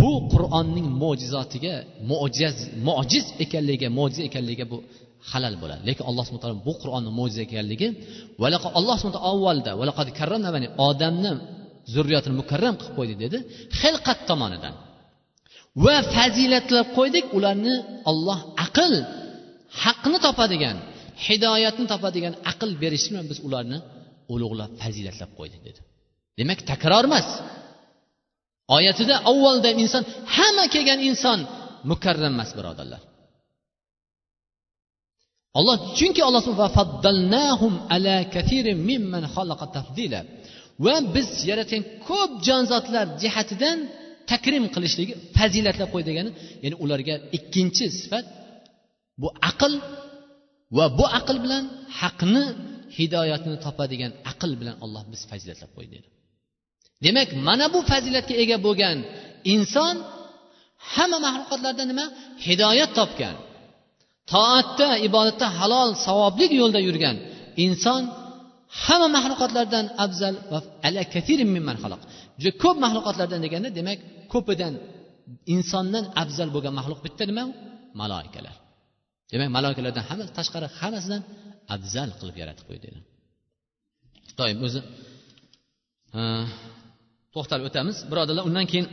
bu 0.00 0.12
qur'onning 0.32 0.88
mo'jizotiga 1.02 1.74
mo'jiz 2.10 2.56
mo'jiz 2.88 3.26
ekanligiga 3.44 3.88
mo'jiza 3.98 4.22
ekanligiga 4.28 4.66
bu 4.72 4.78
halal 5.30 5.54
bo'ladi 5.62 5.82
lekin 5.88 6.04
alloh 6.10 6.24
subhana 6.26 6.42
taolo 6.44 6.58
bu 6.68 6.72
qur'onni 6.82 7.10
mo'jiza 7.18 7.40
ekanligi 7.48 7.88
alloh 8.78 8.96
subhana 9.02 9.20
avvalda 9.30 9.70
odamni 10.88 11.32
zurriyatini 11.94 12.34
mukarram 12.40 12.74
qilib 12.80 12.94
qo'ydi 12.98 13.14
dedi 13.24 13.38
xilqat 13.80 14.18
tomonidan 14.30 14.74
va 15.84 15.96
fazilatlab 16.14 16.86
qo'ydik 16.98 17.24
ularni 17.36 17.74
olloh 18.10 18.40
aql 18.66 18.92
haqni 19.82 20.18
topadigan 20.26 20.76
hidoyatni 21.26 21.86
topadigan 21.92 22.34
aql 22.52 22.70
berishi 22.82 23.08
bilan 23.10 23.26
biz 23.30 23.38
ularni 23.46 23.78
ulug'lab 24.34 24.70
fazilatlab 24.82 25.30
qo'ydik 25.38 25.60
dedi. 25.68 25.80
Demak 26.38 26.60
takror 26.70 27.04
emas. 27.10 27.28
Oyatida 28.76 29.16
avvalda 29.30 29.70
inson 29.82 30.02
hamma 30.36 30.64
kelgan 30.74 31.00
inson 31.10 31.40
mukarram 31.90 32.32
emas 32.36 32.50
birodarlar. 32.58 33.02
Alloh 35.58 35.76
chunki 35.98 36.22
alloh 36.28 36.44
va 40.84 40.96
biz 41.14 41.28
yaratgan 41.50 41.82
ko'p 42.08 42.30
jonzotlar 42.46 43.06
jihatidan 43.22 43.78
takrim 44.32 44.64
qilishligi 44.74 45.14
fazilatlab 45.38 45.88
qo'y 45.94 46.04
degani 46.10 46.30
ya'ni 46.64 46.76
ularga 46.84 47.14
ikkinchi 47.38 47.84
sifat 48.00 48.26
bu 49.22 49.28
aql 49.50 49.72
va 50.76 50.84
bu 50.98 51.04
aql 51.18 51.36
bilan 51.44 51.64
haqni 52.00 52.44
hidoyatni 52.98 53.56
topadigan 53.66 54.12
aql 54.32 54.50
bilan 54.60 54.76
olloh 54.84 55.02
biz 55.12 55.20
fazilatlab 55.30 55.70
qo'ydi 55.76 55.92
dedi 55.96 56.08
demak 57.04 57.28
mana 57.48 57.66
bu 57.74 57.80
fazilatga 57.90 58.34
ega 58.42 58.56
bo'lgan 58.66 58.96
inson 59.54 59.94
hamma 60.94 61.18
maxluqotlarda 61.26 61.84
nima? 61.90 62.06
Hidoyat 62.46 62.90
topgan. 62.98 63.34
Toatda 64.32 64.88
ibodatda 65.08 65.46
halol 65.58 65.90
savobli 66.06 66.46
yo'lda 66.60 66.80
yurgan 66.88 67.16
inson 67.66 68.02
hamma 68.84 69.08
maxluqotlardan 69.16 69.86
afzal 70.04 70.34
va 70.52 70.58
ala 70.86 71.02
mimman 71.56 71.76
juda 72.40 72.52
ko'p 72.62 72.76
maxluqotlardan 72.84 73.40
deganda 73.46 73.68
demak 73.78 73.98
ko'pidan 74.32 74.74
insondan 75.54 76.04
afzal 76.22 76.48
bo'lgan 76.54 76.74
maxluq 76.78 77.00
bitta 77.06 77.24
nima 77.30 77.44
maloikalar 78.00 78.56
demak 79.32 79.48
maloikalardan 79.56 80.04
hamma 80.08 80.24
tashqari 80.38 80.66
hammasidan 80.80 81.22
afzal 81.74 82.10
qilib 82.20 82.36
yaratib 82.42 82.64
qo'ydi 82.70 82.88
doim 84.38 84.58
o'zi 84.66 84.80
to'xtalib 87.34 87.64
o'tamiz. 87.70 87.96
Birodarlar 88.10 88.44
undan 88.48 88.66
keyin 88.70 88.86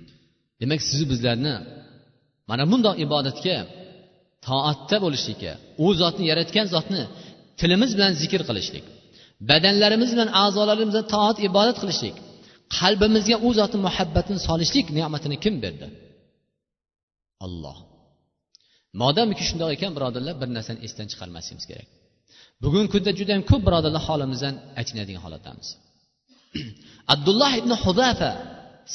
demak 0.60 0.80
sizu 0.88 1.04
bizlarni 1.12 1.54
mana 2.50 2.64
bundoq 2.72 2.96
ibodatga 3.06 3.56
toatda 4.46 4.96
bo'lishlikka 5.04 5.52
u 5.84 5.86
zotni 6.00 6.24
yaratgan 6.30 6.66
zotni 6.74 7.02
tilimiz 7.60 7.90
bilan 7.96 8.12
zikr 8.22 8.42
qilishlik 8.48 8.84
badanlarimiz 9.50 10.10
bilan 10.14 10.30
a'zolarimiz 10.44 10.92
bilan 10.94 11.06
toat 11.14 11.36
ibodat 11.48 11.76
qilishlik 11.82 12.16
qalbimizga 12.78 13.36
u 13.46 13.48
zotni 13.58 13.78
muhabbatini 13.88 14.40
solishlik 14.48 14.86
ne'matini 14.98 15.36
kim 15.44 15.54
berdi? 15.64 15.86
Olloh 17.46 17.78
modomiki 19.02 19.44
shundoq 19.48 19.70
ekan 19.76 19.92
birodarlar 19.96 20.34
bir 20.40 20.48
narsani 20.56 20.80
esdan 20.86 21.06
chiqarmasligimiz 21.12 21.66
kerak. 21.70 21.88
Bugungi 22.62 22.88
kunda 22.94 23.10
juda 23.18 23.32
yam 23.36 23.44
ko'p 23.50 23.62
birodarlar 23.68 24.02
holimizdan 24.08 24.54
achinadigan 24.80 25.22
holatdamiz. 25.26 25.68
Abdulloh 27.14 27.52
ibn 27.60 27.72
hudafa 27.84 28.30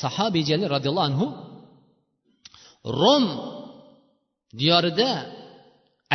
sahobiy 0.04 0.44
jalil 0.50 0.68
roziyallohu 0.76 1.08
anhu 1.12 1.28
rom 3.02 3.26
diyorida 4.62 5.10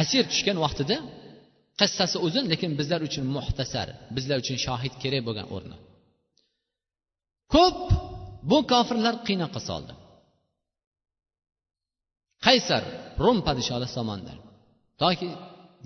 asir 0.02 0.22
tushgan 0.32 0.58
vaqtida 0.64 0.96
qissasi 1.80 2.16
uzun 2.26 2.44
lekin 2.52 2.70
bizlar 2.80 3.00
uchun 3.08 3.24
muxtasar 3.36 3.88
bizlar 4.16 4.36
uchun 4.44 4.58
shohid 4.66 4.94
kerak 5.02 5.22
bo'lgan 5.28 5.46
o'rni 5.56 5.76
ko'p 7.54 7.78
bu 8.50 8.58
kofirlar 8.72 9.14
qiynoqqa 9.26 9.60
soldi. 9.68 9.92
Qaysar 12.46 12.82
rum 13.24 13.38
podshohi 13.46 13.88
tomonidan 13.96 14.38
toki 15.02 15.28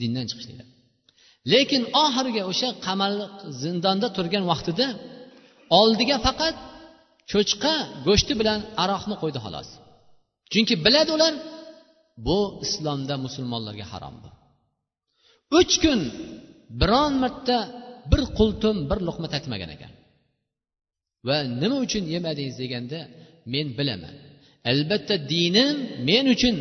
dindan 0.00 0.26
chiqishliklar 0.30 0.68
lekin 1.52 1.82
oxirgi 2.04 2.42
o'sha 2.50 2.68
qamal 2.86 3.14
zindonda 3.62 4.08
turgan 4.16 4.44
vaqtida 4.52 4.86
oldiga 5.80 6.16
faqat 6.26 6.56
cho'chqa 7.30 7.74
go'shti 8.06 8.32
bilan 8.40 8.60
aroqni 8.82 9.16
qo'ydi 9.22 9.38
xolos. 9.44 9.68
Chunki 10.52 10.74
biladi 10.84 11.10
ular 11.16 11.34
bu 12.26 12.38
islomda 12.66 13.14
musulmonlarga 13.24 13.86
harom 13.92 14.16
bu. 14.22 14.30
Uch 15.58 15.74
kun 15.82 16.00
biron 16.80 17.12
marta 17.22 17.58
bir 18.10 18.22
qultum 18.38 18.76
bir 18.90 18.98
luqma 19.08 19.28
tatmagan 19.34 19.70
ekan. 19.76 19.92
Va 21.28 21.36
nima 21.60 21.76
uchun 21.86 22.04
yemadingiz 22.14 22.56
deganda 22.62 22.98
men 23.52 23.66
bilaman. 23.78 24.14
Albatta 24.72 25.14
dinim 25.32 25.76
men 26.08 26.24
uchun 26.34 26.54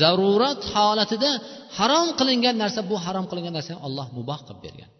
zarurat 0.00 0.60
holatida 0.72 1.30
harom 1.78 2.08
qilingan 2.18 2.56
narsa. 2.62 2.80
Bu 2.90 2.96
harom 3.04 3.24
qilingan 3.30 3.54
narsani 3.58 3.78
olloh 3.86 4.06
muboh 4.18 4.40
qilib 4.46 4.60
bergan. 4.66 4.90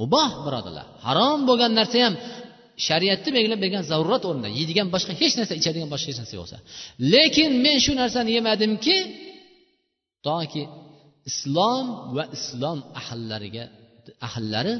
Muboh 0.00 0.30
birodarlar. 0.44 0.86
Harom 1.06 1.38
bo'lgan 1.48 1.72
narsa 1.78 1.96
ham 2.06 2.14
shariatni 2.86 3.30
belgilab 3.36 3.60
bergan 3.64 3.82
zarurat 3.92 4.22
o'rnida. 4.28 4.48
Yeydigan 4.58 4.88
boshqa 4.94 5.12
hech 5.20 5.34
narsa 5.38 5.54
ichadigan 5.60 5.88
boshqa 5.94 6.08
hech 6.10 6.20
narsa 6.22 6.34
yo'qsa. 6.40 6.56
Lekin 7.14 7.50
men 7.64 7.76
shu 7.84 7.92
narsani 8.02 8.30
yemadimki 8.38 8.96
toki 10.26 10.62
islom 11.30 11.86
va 12.16 12.24
islom 12.36 12.78
ahllariga 13.00 13.64
ahllari 14.28 14.74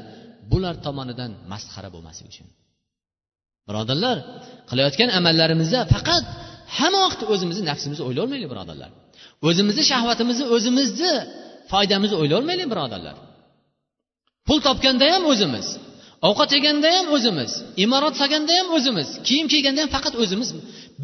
bular 0.51 0.75
tomonidan 0.85 1.31
masxara 1.51 1.89
bo'lmasligi 1.95 2.29
uchun. 2.33 2.47
Birodarlar 3.69 4.17
qilayotgan 4.69 5.09
amallarimizda 5.19 5.79
faqat 5.93 6.23
hamma 6.77 6.99
vaqt 7.05 7.21
o'zimizni 7.33 7.63
nafsimizni 7.71 8.03
o'ylayolmaylik 8.09 8.49
birodarlar. 8.53 8.89
O'zimizni 9.47 9.83
shahvatimizni 9.91 10.45
o'zimizni 10.55 11.13
foydamizni 11.71 12.15
o'ylayolmaylik 12.21 12.67
birodarlar. 12.73 13.15
Pul 14.47 14.59
topganda 14.67 15.05
ham 15.13 15.23
o'zimiz 15.33 15.67
ovqat 16.29 16.49
yeganda 16.57 16.87
ham 16.97 17.07
o'zimiz 17.15 17.51
imorat 17.83 18.15
solganda 18.21 18.53
ham 18.59 18.67
o'zimiz 18.77 19.09
kiyim 19.27 19.47
kiyganda 19.53 19.79
ham 19.83 19.91
faqat 19.95 20.13
o'zimiz 20.23 20.49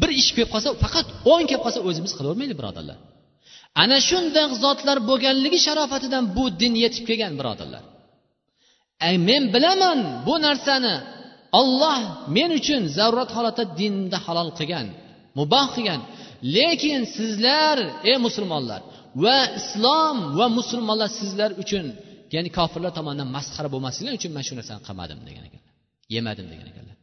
bir 0.00 0.10
ish 0.20 0.30
kelib 0.34 0.50
qolsa 0.54 0.68
faqat 0.84 1.06
o'n 1.32 1.42
kelib 1.48 1.62
qolsa 1.66 1.80
o'zimiz 1.88 2.12
qilavermaylik 2.18 2.56
birodarlar. 2.60 2.98
Ana 3.82 3.98
shundoq 4.08 4.50
zotlar 4.64 4.98
bo'lganligi 5.10 5.58
sharofatidan 5.66 6.24
bu 6.36 6.44
din 6.60 6.74
yetib 6.84 7.04
kelgan 7.08 7.32
birodarlar. 7.40 7.82
Ay 9.06 9.14
men 9.28 9.42
bilaman 9.54 9.98
bu 10.26 10.34
narsani 10.46 10.94
olloh 11.60 12.00
men 12.36 12.50
uchun 12.60 12.82
zarurat 12.96 13.30
holatda 13.36 13.64
dinda 13.80 14.18
halol 14.26 14.50
qilgan 14.58 14.86
muboh 15.38 15.66
qilgan. 15.76 16.00
Lekin 16.56 17.00
sizlar 17.16 17.78
ey 18.10 18.16
musulmonlar 18.26 18.80
va 19.24 19.38
islom 19.60 20.16
va 20.38 20.46
musulmonlar 20.58 21.10
sizlar 21.20 21.50
uchun 21.62 21.86
ya'ni 22.34 22.50
kofirlar 22.58 22.92
tomonidan 22.98 23.28
masxara 23.36 23.68
bo'lmasliginglar 23.74 24.16
uchun 24.20 24.32
man 24.36 24.42
shu 24.48 24.54
narsani 24.58 24.80
qilmadim 24.88 25.18
degan 25.28 25.44
ekanlar 25.48 25.72
yemadim 26.14 26.46
degan 26.52 26.66
ekanlar. 26.72 26.96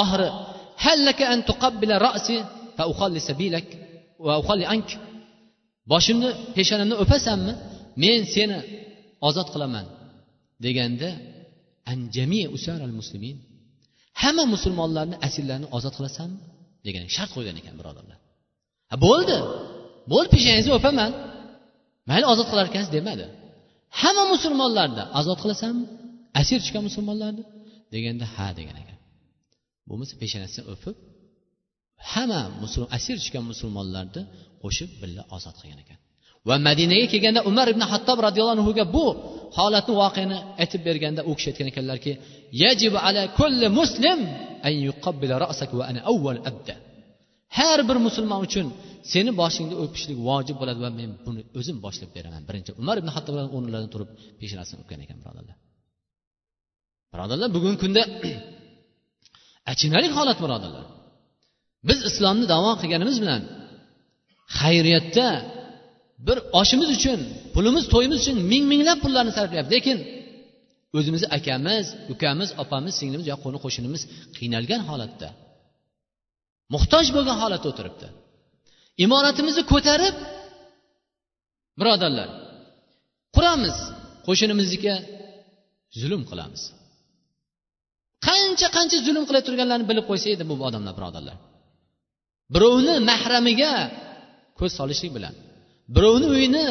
Oxiri 0.00 0.28
hallaka 0.84 1.24
an 1.32 1.40
tuqabbila 1.50 1.94
ra'si 2.08 2.36
fa 2.76 2.84
ukhalli 2.92 3.20
sabilak 3.30 3.66
va 4.26 4.34
ukhalli 4.42 4.66
ank. 4.74 4.88
Boshimni 5.92 6.28
peshonamni 6.56 6.96
o'pasanmi 7.02 7.52
men 8.02 8.20
seni 8.34 8.58
ozod 9.28 9.48
qilaman 9.54 9.86
deganda 10.64 11.10
muslimin 13.00 13.36
hamma 14.22 14.44
musulmonlarni 14.54 15.16
asirlarni 15.26 15.66
ozod 15.76 15.94
qilasanmi 15.98 16.38
degan 16.86 17.02
shart 17.16 17.30
qo'ygan 17.36 17.56
ekan 17.60 17.74
birodarlar. 17.80 18.18
Ha 18.90 18.96
bo'ldi. 19.06 19.36
Bo'ldi 20.12 20.28
peshanangizni 20.34 20.72
o'paman. 20.78 21.10
Mayli 22.10 22.26
ozod 22.32 22.46
qilar 22.50 22.64
ekansiz 22.70 22.92
demadi. 22.98 23.26
Hamma 24.00 24.24
musulmonlarni 24.34 25.04
ozod 25.20 25.38
qilasanmi 25.42 25.84
asir 26.40 26.58
tushgan 26.62 26.82
musulmonlarni 26.88 27.42
deganda 27.94 28.26
ha 28.34 28.46
degan 28.58 28.76
ekan. 28.82 28.98
Bo'lmasa 29.88 30.14
peshanasini 30.22 30.64
o'pib 30.72 30.96
hamma 32.12 32.40
asir 32.96 33.14
tushgan 33.20 33.44
musulmonlarni 33.52 34.22
qo'shib 34.62 34.90
birga 35.00 35.22
ozod 35.36 35.56
qilgan 35.60 35.80
ekan. 35.84 35.98
Va 36.48 36.56
madinaga 36.68 37.06
kelganda 37.12 37.40
umar 37.50 37.66
ibn 37.74 37.82
hattob 37.92 38.18
roziyallohu 38.26 38.56
anhuga 38.58 38.84
bu 38.96 39.04
holatni 39.58 39.94
voqeani 40.02 40.36
aytib 40.62 40.80
berganda 40.88 41.20
u 41.30 41.32
kishi 41.36 41.48
aytgan 41.50 41.68
ekanlarki 41.72 42.12
yajibu 42.62 42.98
ala 43.08 43.22
kulli 43.38 43.66
muslim 43.80 44.18
an 44.68 44.74
yuqabbila 44.88 45.34
ra'sak 45.44 45.70
va 45.78 45.84
ana 45.90 46.00
awwal 46.12 46.38
abda. 46.50 46.74
Har 47.58 47.78
bir 47.88 47.96
musulmon 48.06 48.40
uchun 48.46 48.66
seni 49.12 49.30
boshingni 49.40 49.74
o'pishlik 49.82 50.18
vojib 50.28 50.56
bo'ladi 50.60 50.80
va 50.84 50.90
men 51.00 51.10
buni 51.26 51.40
o'zim 51.58 51.76
boshlab 51.84 52.10
beraman. 52.16 52.42
Birinchi 52.48 52.70
umar 52.82 52.96
ibn 53.00 53.08
hattob 53.16 53.34
o'rnlaridan 53.56 53.90
turib 53.94 54.10
peshonasini 54.40 54.78
o'pgan 54.82 55.00
ekan 55.04 55.18
birodarlar. 55.22 55.56
Birodarlar 57.12 57.48
bugungi 57.56 57.78
kunda 57.84 58.02
achinarli 59.72 60.08
holat 60.18 60.38
birodarlar. 60.44 60.86
Biz 61.88 61.98
islomni 62.10 62.46
davo 62.54 62.70
qilganimiz 62.80 63.16
bilan 63.22 63.42
xayriyatda 64.60 65.26
bir 66.26 66.38
oshimiz 66.60 66.88
uchun 66.96 67.20
pulimiz 67.54 67.84
to'yimiz 67.94 68.18
uchun 68.22 68.36
ming 68.52 68.64
minglab 68.72 68.98
pullarni 69.04 69.32
sarflayapmiz 69.38 69.72
lekin 69.76 69.98
o'zimizni 70.98 71.28
akamiz 71.38 71.86
ukamiz 72.14 72.48
opamiz 72.62 72.92
singlimiz 73.00 73.26
yo 73.32 73.36
qo'ni 73.44 73.58
qo'shnimiz 73.64 74.02
qiynalgan 74.36 74.82
holatda 74.90 75.28
muhtoj 76.74 77.06
bo'lgan 77.16 77.36
holatda 77.42 77.66
o'tiribdi. 77.72 78.06
Imoratimizni 79.04 79.62
ko'tarib 79.72 80.16
birodarlar 81.80 82.28
quramiz 83.36 83.76
qo'shnimizniki 84.26 84.94
zulm 86.00 86.22
qilamiz. 86.30 86.62
Qancha 88.26 88.68
qancha 88.76 88.98
zulm 89.06 89.24
qila 89.28 89.40
turganlarini 89.46 89.86
bilib 89.90 90.04
qo'ysa 90.10 90.26
edi 90.34 90.44
bu 90.50 90.54
odamlar 90.68 90.92
birodarlar. 90.98 91.36
Birovni 92.54 92.94
mahramiga 93.10 93.72
ko'z 94.58 94.72
solishlik 94.78 95.12
bilan. 95.16 95.34
Birovni 95.94 96.26
uyini 96.34 96.66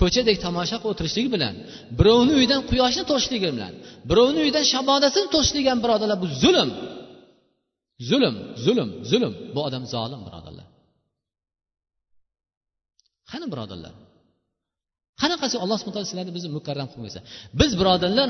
ko'chadek 0.00 0.36
tomosha 0.44 0.76
qilib 0.80 0.90
o'tirishlik 0.92 1.26
bilan 1.34 1.54
birovni 1.98 2.32
uyidan 2.38 2.60
quyoshni 2.70 3.04
to'sishligi 3.10 3.48
bilan 3.56 3.72
birovni 4.10 4.38
uyidan 4.44 4.64
shabodasini 4.72 5.28
to'sishlik 5.34 5.64
ham 5.70 5.78
birodarlar 5.84 6.18
bu 6.24 6.28
zulm. 6.42 6.70
Zulm 8.10 8.34
zulm 8.64 8.90
zulm. 9.10 9.32
Bu 9.54 9.60
odam 9.68 9.84
zolim 9.94 10.20
birodarlar. 10.26 10.66
Qani 13.30 13.46
birodarlar? 13.52 13.94
Qanaqasi 15.20 15.56
alloh 15.62 15.76
subhan 15.80 15.94
taolo 15.94 16.08
sizlarni 16.10 16.32
bizni 16.36 16.50
mukarram 16.58 16.86
qilib 16.90 17.02
qo'ysa 17.04 17.20
biz 17.60 17.70
birodarlar 17.80 18.28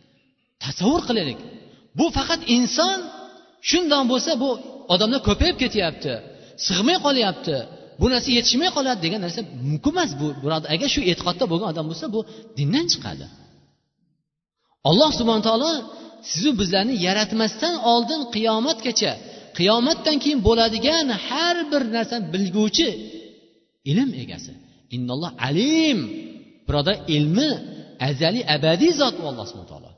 tasavvur 0.64 1.02
qilaylik. 1.08 1.38
Bu 1.98 2.06
faqat 2.16 2.40
inson 2.56 2.98
shundoq 3.70 4.02
bo'lsa 4.12 4.32
bu 4.42 4.50
odamlar 4.94 5.20
ko'payib 5.28 5.56
ketyapti 5.62 6.12
sig'may 6.66 6.98
qolyapti. 7.06 7.56
Bu 8.00 8.06
narsa 8.12 8.28
yetishmay 8.38 8.70
qoladi 8.76 9.00
degan 9.04 9.20
narsa 9.26 9.40
mumkin 9.70 9.92
emas. 9.94 10.10
Bu 10.20 10.26
birodar 10.42 10.68
agar 10.74 10.88
shu 10.94 11.00
e'tiqodda 11.10 11.44
bo'lgan 11.52 11.68
odam 11.72 11.86
bo'lsa 11.90 12.06
bu 12.14 12.20
dindan 12.58 12.86
chiqadi. 12.92 13.26
Alloh 14.88 15.10
subhana 15.18 15.42
taolo 15.48 15.72
sizu 16.30 16.50
bizlarni 16.60 16.94
yaratmasdan 17.06 17.74
oldin 17.92 18.20
qiyomatgacha 18.34 19.12
qiyomatdan 19.58 20.16
keyin 20.22 20.40
bo'ladigan 20.48 21.06
har 21.26 21.56
bir 21.70 21.82
narsani 21.96 22.24
bilguvchi 22.32 22.88
ilm 23.90 24.10
egasi. 24.22 24.52
Innalloh 24.96 25.30
alim 25.48 25.98
birodar 26.66 26.96
ilmi 27.16 27.50
azaliy 28.08 28.44
abadiy 28.56 28.92
zot 29.00 29.14
u 29.22 29.24
alloh 29.30 29.44
subhana 29.50 29.68
taolo. 29.72 29.90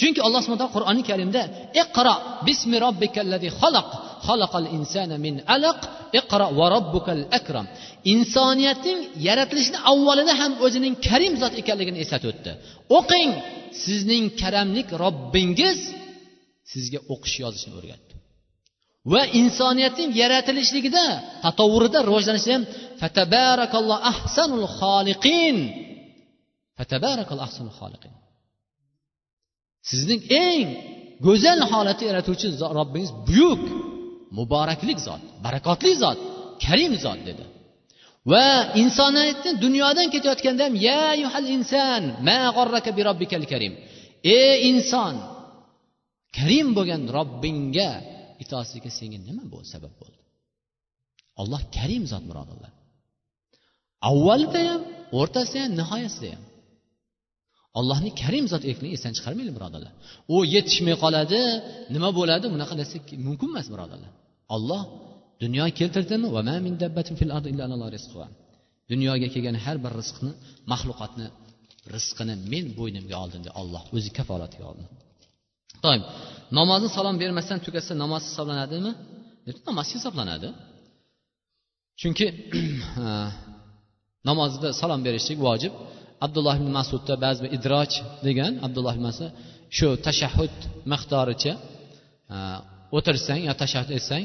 Chunki 0.00 0.20
alloh 0.26 0.40
subhana 0.44 0.60
taolo 0.62 0.74
qur'oni 0.76 1.02
karimda 1.10 1.42
iqro 1.82 2.14
bismi 2.46 2.76
robbikallazi 2.84 3.48
xalaq. 3.60 3.90
Xalaqal 4.26 4.66
insana 4.76 5.16
min 5.26 5.34
alaq 5.54 5.80
iqro 6.20 6.46
va 6.58 6.66
robbukal 6.74 7.22
akram 7.38 7.66
insoniyatning 8.14 9.00
yaratilishini 9.26 9.78
avvalida 9.92 10.32
ham 10.40 10.52
o'zining 10.64 10.94
karim 11.08 11.34
zot 11.42 11.54
ekanligini 11.62 11.98
eslatib 12.04 12.28
o'tdi 12.32 12.52
o'qing 12.98 13.30
sizning 13.84 14.24
karamlik 14.40 14.88
robbingiz 15.04 15.78
sizga 16.72 17.00
o'qish 17.14 17.36
yozishni 17.44 17.74
o'rgatdi 17.80 18.14
va 19.12 19.22
insoniyatning 19.40 20.10
yaratilishligida 20.22 21.04
tatovvurida 21.44 21.98
rivojlanishida 22.08 22.54
ham 22.56 22.64
fatabarakalloh 23.00 23.98
ahsanul 24.12 24.66
xoliqin 24.80 25.56
fatabarakalloh 26.78 27.44
ahsanul 27.48 27.76
xoliqin 27.80 28.12
sizning 29.90 30.22
eng 30.46 30.66
go'zal 31.26 31.60
holatda 31.70 32.04
yaratuvchi 32.10 32.46
robbingiz 32.78 33.10
buyuk 33.28 33.62
muboraklik 34.38 34.98
zot 35.06 35.22
barakotli 35.44 35.92
zot 36.02 36.18
karim 36.64 36.94
zot 37.04 37.20
dedi. 37.28 37.44
Va 38.32 38.46
insoniyatni 38.82 39.52
dunyodan 39.64 40.06
ketayotganda 40.14 40.62
ham 40.68 40.74
ya 40.88 41.02
yuhal 41.22 41.48
inson 41.56 42.02
ma 42.28 42.38
g'orraka 42.56 42.90
bi 42.96 43.02
robbikal 43.08 43.44
karim. 43.52 43.72
Ey 44.38 44.56
inson 44.70 45.14
karim 46.36 46.68
bo'lgan 46.76 47.02
robbingga 47.16 47.90
itoatsizlikka 48.42 48.90
senga 48.98 49.18
nima 49.28 49.44
bu 49.52 49.58
sabab 49.72 49.92
bo'ldi? 50.00 50.18
Alloh 51.40 51.62
karim 51.76 52.04
zot 52.12 52.24
birodarlar 52.30 52.72
avvalida 54.08 54.60
ham 54.70 54.82
o'rtasida 55.20 55.60
ham 55.64 55.72
nihoyasida 55.80 56.28
ham. 56.34 56.44
Allohni 57.78 58.10
karim 58.22 58.46
zot 58.52 58.62
ekanligini 58.70 58.96
esdan 58.98 59.12
chiqarmaylik 59.16 59.54
birodarlar 59.58 59.92
u 60.34 60.36
yetishmay 60.54 60.96
qoladi 61.04 61.40
nima 61.94 62.10
bo'ladi? 62.18 62.46
Bunaqa 62.54 62.74
narsa 62.80 62.96
mumkin 63.26 63.48
emas 63.52 63.66
birodarlar 63.74 64.12
olloh 64.56 64.82
dunyo 65.42 65.64
keltirdimi? 65.78 66.28
Dunyoga 68.90 69.28
kelgan 69.34 69.56
har 69.64 69.76
bir 69.84 69.92
rizqni 70.00 70.32
maxluqotni 70.72 71.26
rizqini 71.94 72.34
men 72.52 72.64
bo'ynimga 72.78 73.16
oldim 73.22 73.40
dedi 73.46 73.52
olloh 73.60 73.82
o'zi 73.96 74.10
kafolatiga 74.18 74.64
oldi. 74.70 74.84
Namozni 76.58 76.88
salom 76.96 77.16
bermasdan 77.22 77.58
tugatsa 77.66 77.92
namoz 78.02 78.22
hisoblanadimi? 78.28 78.92
Namoz 79.68 79.88
hisoblanadi. 79.96 80.48
Chunki 82.00 82.26
namozda 84.28 84.68
salom 84.80 85.00
berishlik 85.06 85.38
vojib. 85.46 85.72
Abdulloh 86.26 86.54
ibn 86.60 86.70
masudda 86.78 87.14
ba'zi 87.24 87.40
bir 87.44 87.50
idroj 87.56 87.90
degan 88.26 88.52
abdulloh 88.66 88.94
ibn 88.96 89.04
masud 89.08 89.30
shu 89.76 89.88
tashahhud 90.06 90.54
miqdoricha 90.92 91.52
o'tirsang 92.96 93.40
yo 93.48 93.52
tashahhud 93.62 93.90
etsang 93.98 94.24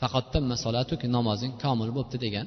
faqat 0.00 0.34
namozing 1.16 1.52
komil 1.64 1.90
bo'libdi 1.96 2.18
degan 2.26 2.46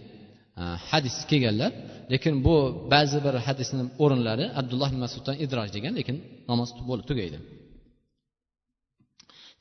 e, 0.62 0.64
hadis 0.90 1.16
kelganlar. 1.32 1.72
Lekin 2.14 2.34
bu 2.46 2.56
ba'zi 2.94 3.18
bir 3.26 3.36
hadisni 3.48 3.84
o'rinlari 4.04 4.46
abdulloh 4.60 4.90
ibn 4.92 5.00
masuddan 5.06 5.36
idroj 5.46 5.70
degan 5.78 5.94
lekin 6.00 6.16
namoz 6.52 6.70
bo'lib 6.90 7.06
tugaydi. 7.10 7.38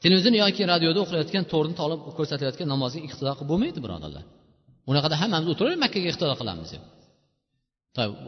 Televizor 0.02 0.34
yoki 0.44 0.62
radioda 0.72 0.98
o'qilayotgan 1.04 1.44
to'rni 1.52 1.74
olib 1.86 2.00
ko'rsatilayotgan 2.18 2.68
namozga 2.74 3.00
iqtido 3.08 3.32
qilib 3.38 3.48
bo'lmaydi 3.52 3.78
birodarlar. 3.84 4.24
Unaqada 4.90 5.14
hammamiz 5.22 5.48
o'tiraverib 5.52 5.80
makkaga 5.84 6.06
iqtido 6.12 6.34
qilamiz 6.40 6.68
deb. 6.74 6.82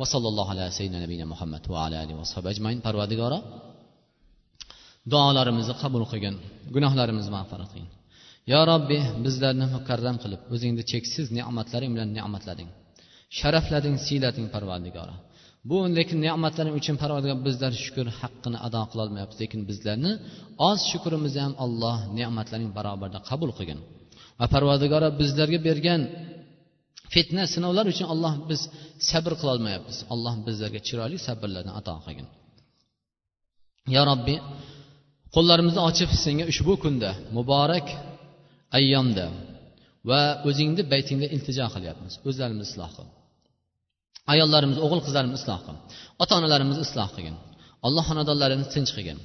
Va 0.00 0.06
sallallohu 0.14 0.50
ala 0.54 0.64
sayyidina 0.76 1.00
nabiyina 1.04 1.26
muhammad 1.32 1.62
va 1.72 1.78
ala 1.86 1.96
alihi 2.04 2.16
va 2.20 2.50
ajmain 2.54 2.78
parvadigoro 2.86 3.38
duolarimizni 5.12 5.74
qabul 5.82 6.02
qilgin 6.12 6.34
gunohlarimizni 6.74 7.32
mag'firat 7.38 7.70
qilgin. 7.74 7.90
Yo 8.52 8.60
robbi 8.70 8.98
bizlarni 9.24 9.66
mukarram 9.76 10.16
qilib 10.22 10.40
o'zingni 10.54 10.82
cheksiz 10.92 11.26
ne'matlaring 11.38 11.90
bilan 11.94 12.10
ne'matlading. 12.18 12.68
Sharaflading 13.38 13.96
siylading 14.06 14.46
parvardigora. 14.54 15.14
Bu 15.70 15.76
lekin 15.98 16.18
ne'matlaring 16.26 16.74
uchun 16.80 16.96
parvardigor 17.02 17.38
bizlar 17.48 17.72
shukur 17.84 18.06
haqqini 18.20 18.58
ado 18.66 18.82
qilolmayapmiz 18.90 19.38
lekin 19.42 19.60
bizlarni 19.70 20.12
oz 20.68 20.80
shukurimizni 20.90 21.40
ham 21.46 21.54
alloh 21.64 21.98
ne'matlaring 22.18 22.70
barobarida 22.78 23.20
qabul 23.30 23.50
qilgin. 23.58 23.80
Va 24.40 24.46
parvardigora 24.54 25.08
bizlarga 25.20 25.58
bergan 25.68 26.00
fitna 27.14 27.44
sinovlar 27.54 27.84
uchun 27.92 28.06
alloh 28.14 28.34
biz 28.50 28.60
sabr 29.10 29.32
qilolmayapmiz 29.40 29.98
alloh 30.12 30.34
bizlarga 30.46 30.80
chiroyli 30.86 31.18
sabrlarni 31.26 31.72
ato 31.80 31.94
qilgin. 32.06 32.26
Yo 33.94 34.02
robbiy 34.10 34.38
qo'llarimizni 35.34 35.80
ochib 35.88 36.10
senga 36.24 36.44
ushbu 36.52 36.72
kunda 36.84 37.10
muborak 37.36 37.86
ayyomda 38.78 39.26
va 40.10 40.20
o'zingni 40.48 40.82
baytingda 40.92 41.26
iltijo 41.34 41.66
qilyapmiz. 41.74 42.12
O'zlarimizni 42.28 42.66
isloh 42.70 42.90
qil. 42.96 43.06
Ayollarimiz 44.32 44.78
o'g'il 44.84 45.00
qizlarimizni 45.06 45.38
isloh 45.42 45.60
qil. 45.66 45.76
Ota 46.22 46.32
onalarimizni 46.40 46.84
isloh 46.88 47.08
qilgin. 47.14 47.36
Alloh 47.86 48.04
xonadonlarimizni 48.10 48.70
tinch 48.76 48.92
qilgin. 48.96 49.18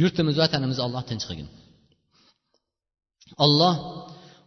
Yurtimiz 0.00 0.34
vatanimizni 0.42 0.82
alloh 0.86 1.02
tinch 1.10 1.24
qilgin. 1.28 1.48
Alloh 3.44 3.74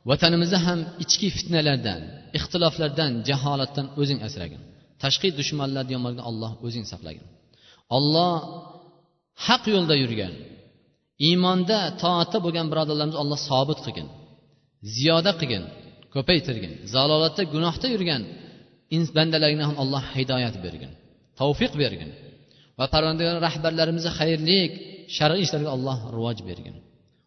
vatanimizni 0.10 0.60
ham 0.68 0.80
ichki 1.04 1.28
fitnalardan 1.38 2.02
ixtiloflardan 2.38 3.12
jaholatdan 3.30 3.86
o'zing 4.02 4.20
asragin. 4.28 4.62
Tashqi 5.04 5.30
dushmanlarni 5.40 5.92
yomondan 5.98 6.24
alloh 6.30 6.52
o'zing 6.68 6.86
saqlagin. 6.92 7.26
Olloh 7.98 8.34
haq 9.48 9.64
yo'lda 9.74 9.96
yurgan 10.04 10.34
iymonda 11.28 11.78
toatda 12.04 12.38
bo'lgan 12.46 12.68
birodarlarimiz 12.72 13.18
alloh 13.22 13.40
sobit 13.50 13.80
qilgin 13.86 14.08
ziyoda 14.96 15.32
qilgin 15.40 15.64
ko'paytirgin 16.16 16.74
zalolatda 16.94 17.42
gunohda 17.54 17.88
yurgan 17.94 18.24
bandalarga 19.18 19.64
ham 19.70 19.78
alloh 19.84 20.04
hidoyat 20.16 20.56
bergin 20.66 20.92
tavfiq 21.40 21.74
bergin 21.84 22.12
va 22.80 22.86
parvardigor 22.94 23.36
rahbarlarimizni 23.48 24.12
xayrlik 24.20 24.72
shar'iy 25.18 25.44
ishlarga 25.46 25.70
alloh 25.78 25.98
rivoj 26.16 26.40
bergin. 26.50 26.76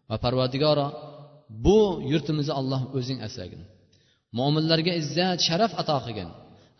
Va 0.09 0.17
parvardigoro 0.23 0.87
bu 1.65 1.79
yurtimizni 2.11 2.53
alloh 2.61 2.81
o'zing 2.97 3.19
asragin. 3.27 3.61
Mo'minlarga 4.37 4.93
izzat 5.01 5.39
sharaf 5.47 5.71
ato 5.81 5.97
qilgin 6.05 6.29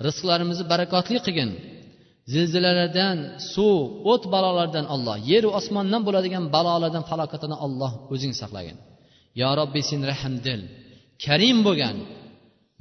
rizqlarimizni 0.06 0.66
barakotli 0.74 1.20
qilgin. 1.26 1.50
Zilzilalardan 2.32 3.18
suv 3.54 3.80
o't 4.12 4.24
balolardan 4.34 4.86
olloh 4.96 5.16
yeru 5.32 5.50
osmondan 5.60 6.02
bo'ladigan 6.08 6.44
balolardan 6.56 7.04
falokatini 7.10 7.58
olloh 7.66 7.92
o'zing 8.14 8.34
saqlagin. 8.42 8.78
Yo 9.42 9.50
robbiy 9.60 9.84
sen 9.90 10.02
rahmdil 10.12 10.62
karim 11.26 11.58
bo'lgan 11.68 11.96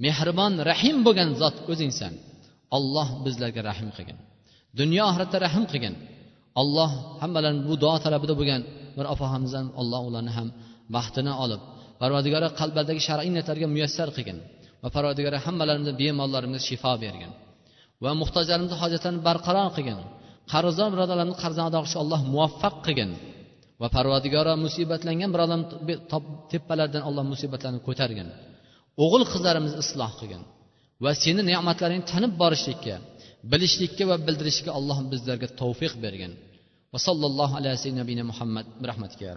mehribon 0.04 0.52
rahim 0.70 0.96
bo'lgan 1.06 1.30
zot 1.40 1.56
o'zingsan. 1.72 2.12
Olloh 2.76 3.08
bizlarga 3.24 3.60
rahm 3.70 3.88
qilgin. 3.96 4.18
Dunyo 4.80 5.02
oxiratda 5.10 5.38
rahm 5.46 5.64
qilgin. 5.72 5.94
Alloh 6.60 6.90
hammalarni 7.22 7.62
bu 7.68 7.74
duo 7.82 7.96
talabida 8.04 8.34
bo'lgan 8.40 8.62
bir 8.96 9.04
opaxonimizdan 9.14 9.66
alloh 9.80 10.00
ularni 10.08 10.32
ham 10.38 10.48
baxtini 10.94 11.32
olib 11.44 11.62
parvardigori 12.00 12.48
qalblardagi 12.60 13.00
shar'iy 13.08 13.30
niyatlarga 13.34 13.66
muyassar 13.74 14.08
qilgin 14.16 14.38
va 14.82 14.88
parvardigori 14.96 15.38
hammalarimizni 15.46 15.92
bemorlarimizga 16.00 16.62
shifo 16.68 16.92
bergin. 17.04 17.32
Va 18.04 18.10
muhtojlarimizni 18.20 18.76
hojatlarini 18.82 19.22
barqaror 19.28 19.68
qilgin. 19.76 19.98
Qarzdor 20.52 20.88
birodarlarni 20.94 21.34
qarzini 21.42 21.64
ado 21.70 21.78
qilishga 21.82 22.00
alloh 22.04 22.20
muvaffaq 22.32 22.74
qilgin 22.86 23.10
va 23.80 23.88
parvardigoro 23.96 24.52
musibatlangan 24.64 25.30
birodarni 25.34 25.66
tepalaridan 26.52 27.02
alloh 27.08 27.24
musibatlarni 27.32 27.80
ko'targin. 27.88 28.28
O'g'il 29.04 29.24
qizlarimizni 29.32 29.78
isloh 29.84 30.10
qilgin 30.20 30.42
va 31.04 31.10
seni 31.22 31.42
ne'matlaringni 31.50 32.06
tanib 32.12 32.32
borishlikka 32.42 32.96
bilishlikka 33.52 34.04
va 34.10 34.16
bildirishga 34.26 34.70
alloh 34.78 34.98
bizlarga 35.12 35.48
tavfiq 35.60 35.92
bergin. 36.04 36.32
Va 36.92 36.98
sallallohu 37.06 37.54
alayhi 37.60 37.74
vasallam 37.78 38.26
muhammad 38.30 38.66
rahmatga 38.90 39.30